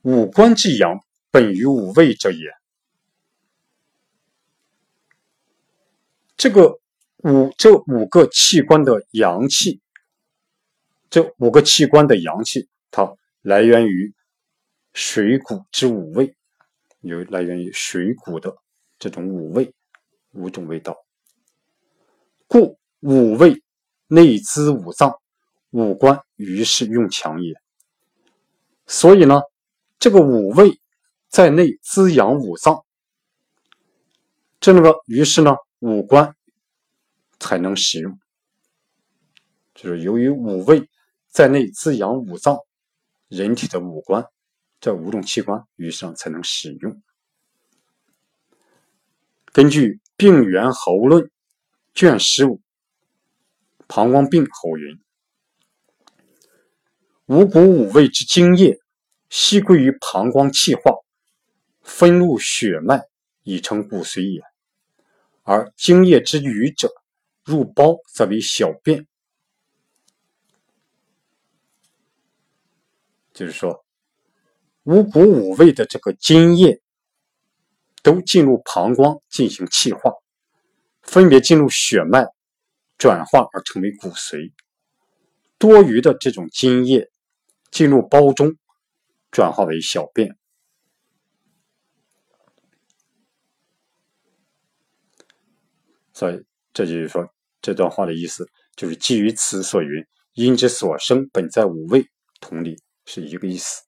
[0.00, 0.98] 五官之阳。
[1.32, 2.54] 本于五味者也。
[6.36, 6.78] 这个
[7.24, 9.80] 五这五个器官的阳气，
[11.08, 14.12] 这五个器官的阳气，它来源于
[14.92, 16.36] 水谷之五味，
[17.00, 18.54] 有来源于水谷的
[18.98, 19.72] 这种五味，
[20.32, 20.98] 五种味道。
[22.46, 23.62] 故五味
[24.06, 25.18] 内滋五脏，
[25.70, 27.54] 五官于是用强也。
[28.86, 29.40] 所以呢，
[29.98, 30.78] 这个五味
[31.32, 32.84] 在内滋养五脏，
[34.60, 36.36] 这个于是呢，五官
[37.38, 38.20] 才能使用。
[39.74, 40.90] 就是由于五味
[41.30, 42.58] 在内滋养五脏，
[43.28, 44.26] 人体的五官
[44.78, 47.02] 这五种器官于是才能使用。
[49.52, 51.24] 根据《病源喉论》
[51.94, 52.60] 卷十五，
[53.88, 55.00] 膀胱病候云：
[57.24, 58.78] 五谷五味之精液，
[59.30, 60.92] 悉归于膀胱气化，
[61.94, 63.02] 分入血脉，
[63.42, 64.42] 已成骨髓也。
[65.42, 66.90] 而精液之余者，
[67.44, 69.06] 入胞则为小便。
[73.32, 73.84] 就是说，
[74.84, 76.80] 五谷五味的这个精液。
[78.04, 80.10] 都进入膀胱进行气化，
[81.02, 82.26] 分别进入血脉
[82.98, 84.50] 转化而成为骨髓。
[85.56, 87.08] 多余的这种津液
[87.70, 88.56] 进入胞中，
[89.30, 90.36] 转化为小便。
[96.22, 96.40] 所以
[96.72, 97.28] 这就是说，
[97.60, 102.06] 这段话的意思就是基于此所云“阴之所生，本在五味”，
[102.40, 103.82] 同理是一个意思。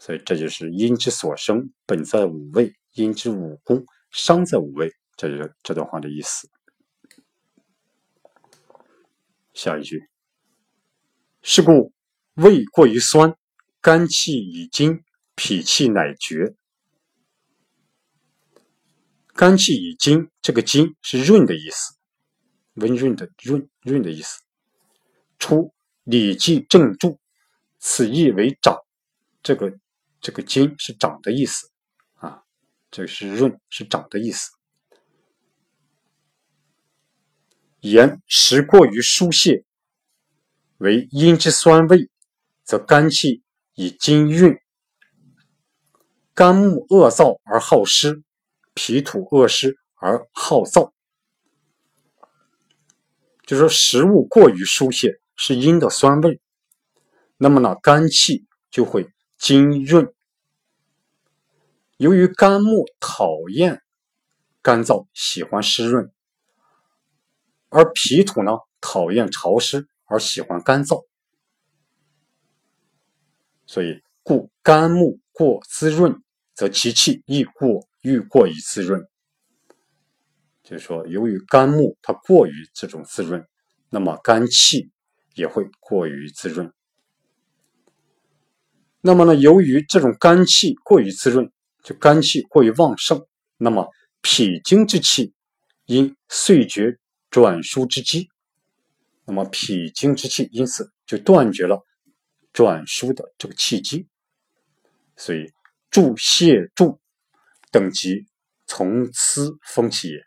[0.00, 4.90] 所以这就是阴之所生，本在五味；阴之五功，伤在五味。
[5.16, 6.50] 这就是这段话的意思。
[9.52, 10.02] 下一句：
[11.40, 11.92] 是故
[12.34, 13.32] 胃过于酸，
[13.80, 15.04] 肝气已经，
[15.36, 16.56] 脾气乃绝。
[19.34, 21.94] 肝气已经，这个“经”是润的意思，
[22.74, 24.40] 温润的润，润的意思。
[25.38, 25.56] 出
[26.04, 27.08] 《礼记正注》，
[27.78, 28.78] 此意为长，
[29.42, 29.78] 这个。
[30.20, 31.70] 这个“筋”是长的意思，
[32.14, 32.44] 啊，
[32.90, 34.50] 这是“润”是长的意思。
[37.80, 39.66] 言食过于疏泄，
[40.78, 42.08] 为阴之酸味，
[42.62, 43.42] 则肝气
[43.74, 44.56] 以津运，
[46.32, 48.22] 肝木恶燥而好湿，
[48.74, 50.92] 脾土恶湿而好燥。
[53.46, 56.40] 就说食物过于疏泄是阴的酸味，
[57.36, 59.08] 那么呢，肝气就会
[59.38, 60.12] 津润。
[61.98, 63.82] 由于肝木讨厌
[64.62, 66.10] 干燥，喜欢湿润，
[67.68, 71.04] 而脾土呢讨厌潮湿，而喜欢干燥，
[73.66, 76.22] 所以故肝木过滋润，
[76.54, 79.04] 则其气亦过欲过于滋润。
[80.62, 83.44] 就是说，由于肝木它过于这种滋润，
[83.90, 84.92] 那么肝气
[85.34, 86.72] 也会过于滋润。
[89.00, 91.50] 那么呢，由于这种肝气过于滋润。
[91.82, 93.26] 就肝气过于旺盛，
[93.58, 93.90] 那么
[94.22, 95.34] 脾经之气
[95.84, 96.98] 因遂绝
[97.28, 98.30] 转输之机，
[99.26, 101.84] 那么脾经之气因此就断绝了
[102.54, 104.08] 转输的这个契机，
[105.14, 105.52] 所以
[105.90, 106.98] 注泻注
[107.74, 108.24] 等级
[108.66, 110.20] 从此风起也。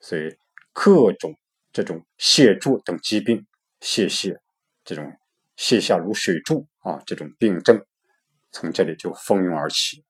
[0.00, 0.36] 所以
[0.74, 1.34] 各种
[1.72, 3.46] 这种泻注等疾病，
[3.80, 4.38] 泄泻
[4.84, 5.10] 这种
[5.56, 7.82] 泻下如水柱啊这种病症，
[8.50, 10.04] 从这里就蜂拥而起。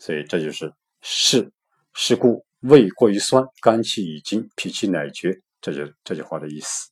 [0.00, 1.52] 所以这就是是
[1.94, 6.90] 是故胃过于酸，肝气已经，脾气乃绝，这就这句话的意思。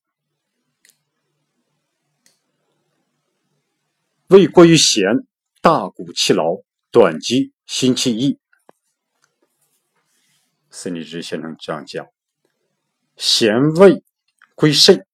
[4.29, 5.27] 胃过于咸，
[5.63, 6.57] 大骨气劳，
[6.91, 8.39] 短肌，心气溢。
[10.71, 12.07] 孙立之先生这样讲：
[13.19, 14.03] 咸味
[14.55, 15.07] 归肾，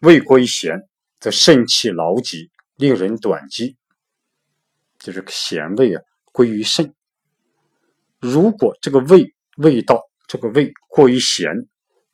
[0.00, 0.88] 胃过于咸，
[1.20, 3.76] 则肾气劳极，令人短肌。
[4.98, 6.94] 就是咸味啊，归于肾。
[8.20, 11.52] 如果这个胃味道这个胃过于咸，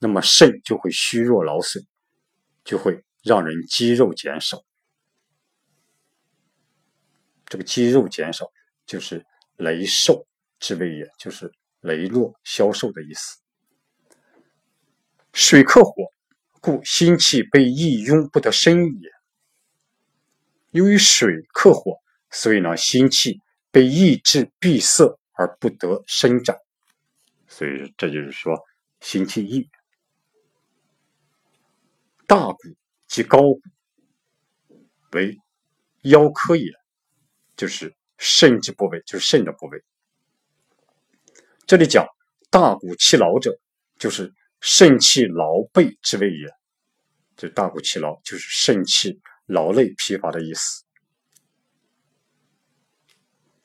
[0.01, 1.87] 那么肾就会虚弱劳损，
[2.64, 4.61] 就会让人肌肉减少。
[7.51, 8.51] 这个肌肉减少
[8.86, 9.22] 就是
[9.59, 10.26] 羸瘦
[10.59, 13.38] 之谓也，就是羸弱消瘦的意思。
[15.34, 15.92] 水克火，
[16.62, 19.11] 故心气被抑拥不得伸也。
[20.70, 21.98] 由于水克火，
[22.30, 23.38] 所以呢心气
[23.70, 25.14] 被抑制闭塞。
[25.32, 26.55] 而不得伸展，
[27.48, 28.62] 所以这就是说，
[29.01, 29.70] 心气溢。
[32.26, 32.59] 大骨
[33.09, 33.62] 及高骨
[35.12, 35.38] 为
[36.03, 36.70] 腰科也，
[37.61, 39.84] 就是肾之部位，就是肾的部位。
[41.66, 42.06] 这里讲
[42.48, 43.54] 大骨气劳者，
[43.98, 44.32] 就是
[44.62, 46.48] 肾气劳惫之谓也。
[47.36, 50.84] 这大骨气劳就是肾气劳累疲乏的意思。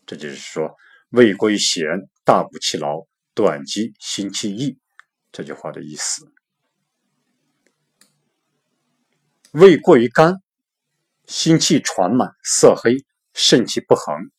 [0.06, 0.76] 这就是说。
[1.10, 1.88] 胃归咸，
[2.26, 4.78] 大骨气劳，短急心气溢。
[5.32, 6.30] 这句话的意思，
[9.52, 10.42] 胃过于干，
[11.26, 13.05] 心气喘满，色黑，
[13.38, 14.32] 肾气不恒。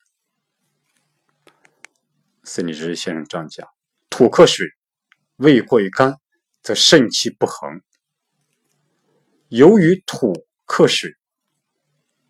[2.44, 3.68] 孙立之先生这样讲：
[4.09, 4.66] 土克水，
[5.36, 6.18] 胃过于干，
[6.62, 7.82] 则肾气不恒。
[9.49, 10.32] 由于土
[10.64, 11.14] 克水，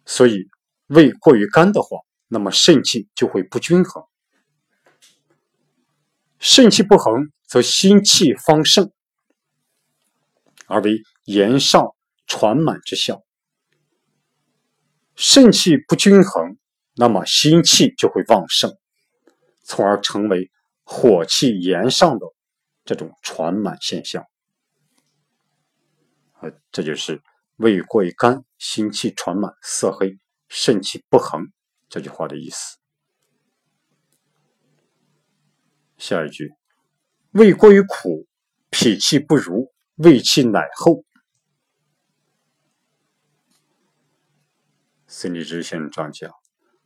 [0.06, 0.48] 所以
[0.88, 4.02] 胃过于干的话，那么肾气就会不均衡。
[6.40, 8.90] 肾气不恒，则心气方盛，
[10.66, 11.94] 而为炎上
[12.26, 13.22] 传满之象。
[15.16, 16.58] 肾气不均衡，
[16.94, 18.76] 那么心气就会旺盛，
[19.62, 20.50] 从而成为
[20.84, 22.26] 火气炎上的
[22.84, 24.26] 这种传满现象。
[26.40, 27.22] 呃，这就是
[27.56, 31.50] 胃过于干，心气传满，色黑，肾气不恒
[31.88, 32.76] 这句话的意思。
[35.96, 36.52] 下一句，
[37.30, 38.26] 胃过于苦，
[38.68, 41.06] 脾气不如，胃气乃厚。
[45.18, 46.30] 孙立之先生这样讲：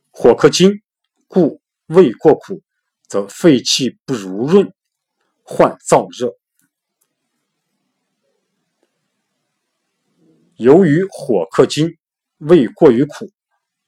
[0.09, 0.81] 火克金，
[1.27, 2.61] 故胃过苦，
[3.05, 4.73] 则肺气不如润，
[5.43, 6.33] 患燥热。
[10.55, 11.97] 由于火克金，
[12.37, 13.29] 胃过于苦，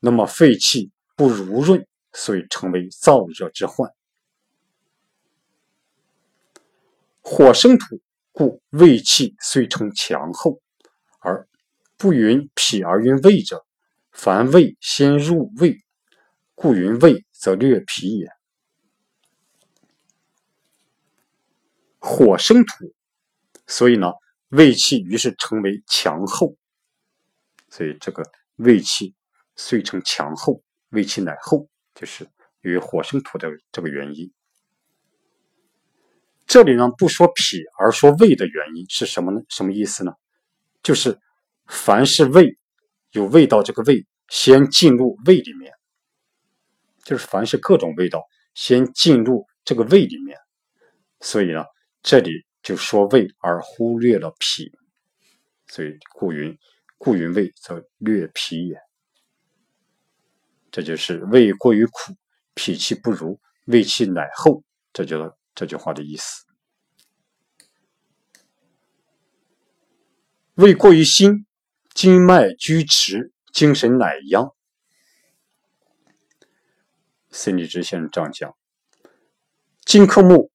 [0.01, 3.89] 那么肺气不如润，所以成为燥热之患。
[7.21, 8.01] 火生土，
[8.33, 10.61] 故胃气虽称强厚，
[11.21, 11.47] 而
[11.95, 13.65] 不云脾而云胃者，
[14.13, 15.77] 凡胃先入胃，
[16.55, 18.29] 故云胃则略脾也。
[21.97, 22.93] 火生土，
[23.65, 24.11] 所以呢，
[24.49, 26.55] 胃气于是成为强厚，
[27.69, 28.23] 所以这个
[28.57, 29.15] 胃气
[29.55, 32.29] 遂成强厚，胃气乃厚，就是
[32.61, 34.31] 由于火生土的这个原因。
[36.45, 39.41] 这里呢不说脾而说胃的原因是什么呢？
[39.49, 40.13] 什么意思呢？
[40.83, 41.19] 就是
[41.65, 42.57] 凡是胃
[43.13, 45.73] 有味道，这个胃先进入胃里面，
[47.03, 48.21] 就是凡是各种味道
[48.53, 50.37] 先进入这个胃里面，
[51.21, 51.63] 所以呢
[52.03, 52.29] 这里
[52.61, 54.71] 就说胃而忽略了脾，
[55.67, 56.57] 所以故云
[56.97, 58.77] 故云胃则略脾也。
[60.69, 62.13] 这就是胃过于苦，
[62.53, 65.35] 脾气不如，胃气乃厚，这就。
[65.55, 66.45] 这句话的意思：
[70.55, 71.45] 胃过于辛，
[71.93, 74.53] 经脉拘迟，精神乃央。
[77.31, 78.55] 孙立之先生这样讲：
[79.85, 80.51] 金克木，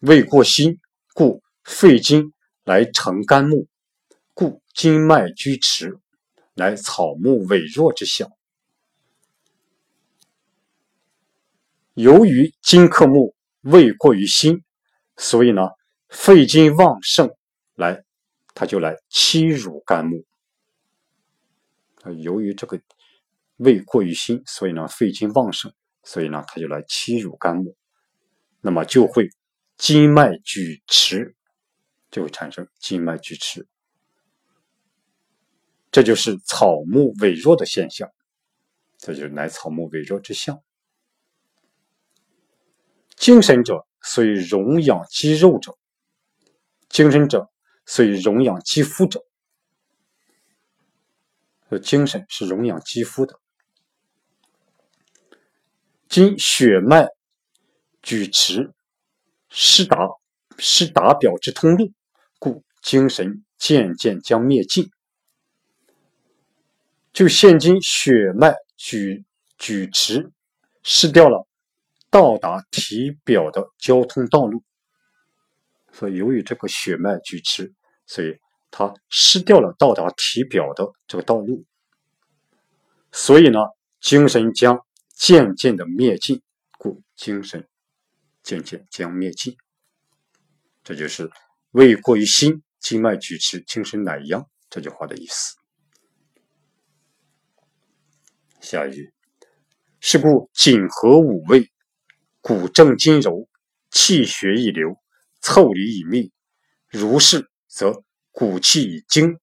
[0.00, 0.78] 未过心，
[1.14, 2.32] 故肺经
[2.64, 3.68] 来成肝木，
[4.34, 5.98] 故经脉拘迟，
[6.54, 8.30] 乃草木萎弱之象。
[11.94, 13.34] 由于金克木。
[13.62, 14.64] 未过于心，
[15.18, 15.68] 所以呢，
[16.08, 17.30] 肺经旺盛，
[17.74, 18.02] 来，
[18.54, 20.24] 他就来欺辱肝木。
[22.02, 22.80] 啊，由于这个
[23.56, 25.72] 胃过于辛，所以呢，肺经旺盛，
[26.02, 27.76] 所以呢，他就来欺辱肝木，
[28.60, 29.28] 那么就会
[29.76, 31.36] 经脉举迟，
[32.10, 33.66] 就会产生经脉举迟，
[35.90, 38.10] 这就是草木萎弱的现象，
[38.96, 40.62] 这就是乃草木萎弱之象。
[43.16, 45.72] 精神者，虽容养肌肉者；
[46.88, 47.50] 精神者，
[47.84, 49.22] 虽容养肌肤者。
[51.70, 53.40] 的精神是容养肌肤的。
[56.08, 57.06] 今血脉
[58.02, 58.74] 举迟，
[59.48, 59.96] 失达
[60.58, 61.92] 失达表之通路，
[62.38, 64.90] 故精神渐渐将灭尽。
[67.12, 69.24] 就现今血脉举
[69.56, 70.32] 举迟，
[70.82, 71.46] 失掉了。
[72.12, 74.64] 到达体表的交通道路，
[75.92, 77.72] 所以由于这个血脉举迟，
[78.04, 78.36] 所以
[78.70, 81.64] 它失掉了到达体表的这个道路，
[83.12, 83.58] 所以呢，
[84.00, 86.40] 精神将渐渐的灭尽，
[86.78, 87.68] 故精神
[88.42, 89.56] 渐渐将灭尽。
[90.82, 91.30] 这就是
[91.72, 95.56] 胃过于心，经脉举迟，精神乃央这句话的意思。
[98.60, 99.12] 下一句，
[100.00, 101.70] 是故紧合五味。
[102.42, 103.48] 骨正筋柔，
[103.90, 104.96] 气血一流，
[105.42, 106.32] 腠理已密。
[106.88, 108.02] 如是，则
[108.40, 109.38] 骨气已精，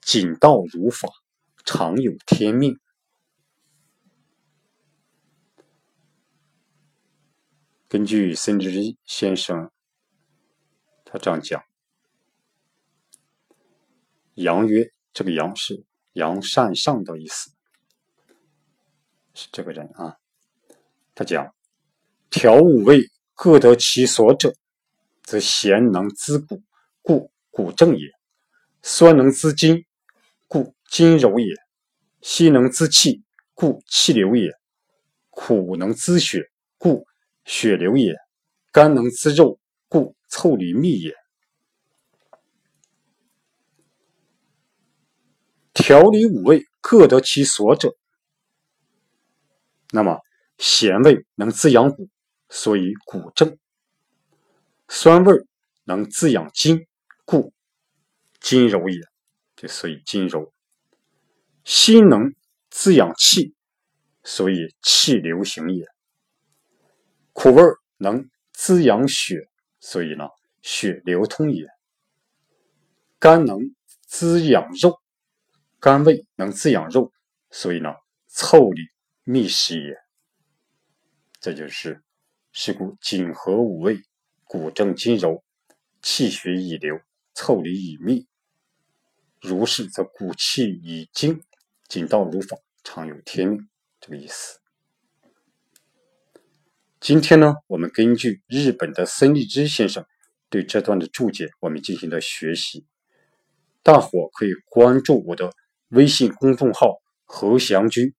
[0.00, 1.08] 谨道如法，
[1.64, 2.76] 常有天命。
[7.86, 9.70] 根据孙之先生，
[11.04, 11.62] 他这样讲
[14.34, 17.52] ：“阳曰，这个阳是阳善上的意思，
[19.34, 20.16] 是这个人啊。
[21.14, 21.54] 他讲。”
[22.28, 24.52] 调五味，各得其所者，
[25.22, 26.60] 则贤能滋骨，
[27.00, 28.10] 故骨正也；
[28.88, 29.84] 酸能滋筋，
[30.46, 31.56] 故筋柔也；
[32.20, 34.52] 辛能滋气，故气流也；
[35.28, 37.04] 苦能滋血，故
[37.44, 38.14] 血流也；
[38.70, 39.58] 甘能滋肉，
[39.88, 41.12] 故腠理密也。
[45.74, 47.96] 调理五味，各得其所者。
[49.90, 50.20] 那么，
[50.58, 52.08] 咸味能滋养骨，
[52.48, 53.48] 所以骨正；
[54.88, 55.34] 酸味
[55.82, 56.86] 能滋养筋，
[57.24, 57.52] 故
[58.40, 59.00] 筋柔也，
[59.56, 60.52] 就所以筋柔；
[61.64, 62.34] 心能
[62.70, 63.54] 滋养气，
[64.22, 65.84] 所以气流行也；
[67.32, 67.62] 苦味
[67.96, 69.48] 能滋养血，
[69.80, 70.28] 所以呢
[70.62, 71.66] 血流通也；
[73.18, 73.58] 肝能
[74.06, 75.00] 滋养肉。
[75.78, 77.12] 肝味能滋养肉，
[77.50, 77.90] 所以呢，
[78.28, 78.80] 腠理
[79.22, 79.94] 密实也。
[81.38, 82.02] 这就是
[82.50, 84.00] 是故紧合五味，
[84.42, 85.44] 骨正筋柔，
[86.02, 86.98] 气血已流，
[87.36, 88.26] 凑离已密。
[89.40, 91.42] 如是，则骨气已精，
[91.86, 93.68] 筋道如法，常有天命。
[94.00, 94.58] 这个意思。
[96.98, 100.04] 今天呢，我们根据日本的森立之先生
[100.48, 102.86] 对这段的注解，我们进行了学习。
[103.82, 105.52] 大伙可以关注我的。
[105.90, 108.12] 微信公众号“和祥居”，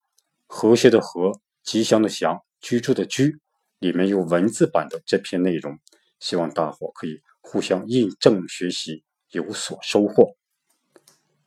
[0.48, 3.42] 和谐的和，吉祥的祥，居住的居，
[3.80, 5.78] 里面有文字版的这篇内容，
[6.18, 10.36] 希望大伙可以互相印证学习，有所收获。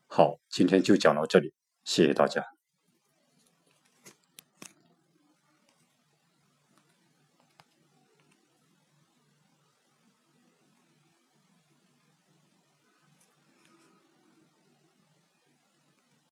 [0.07, 1.53] 好，今天就讲到这里，
[1.83, 2.60] 谢谢大家。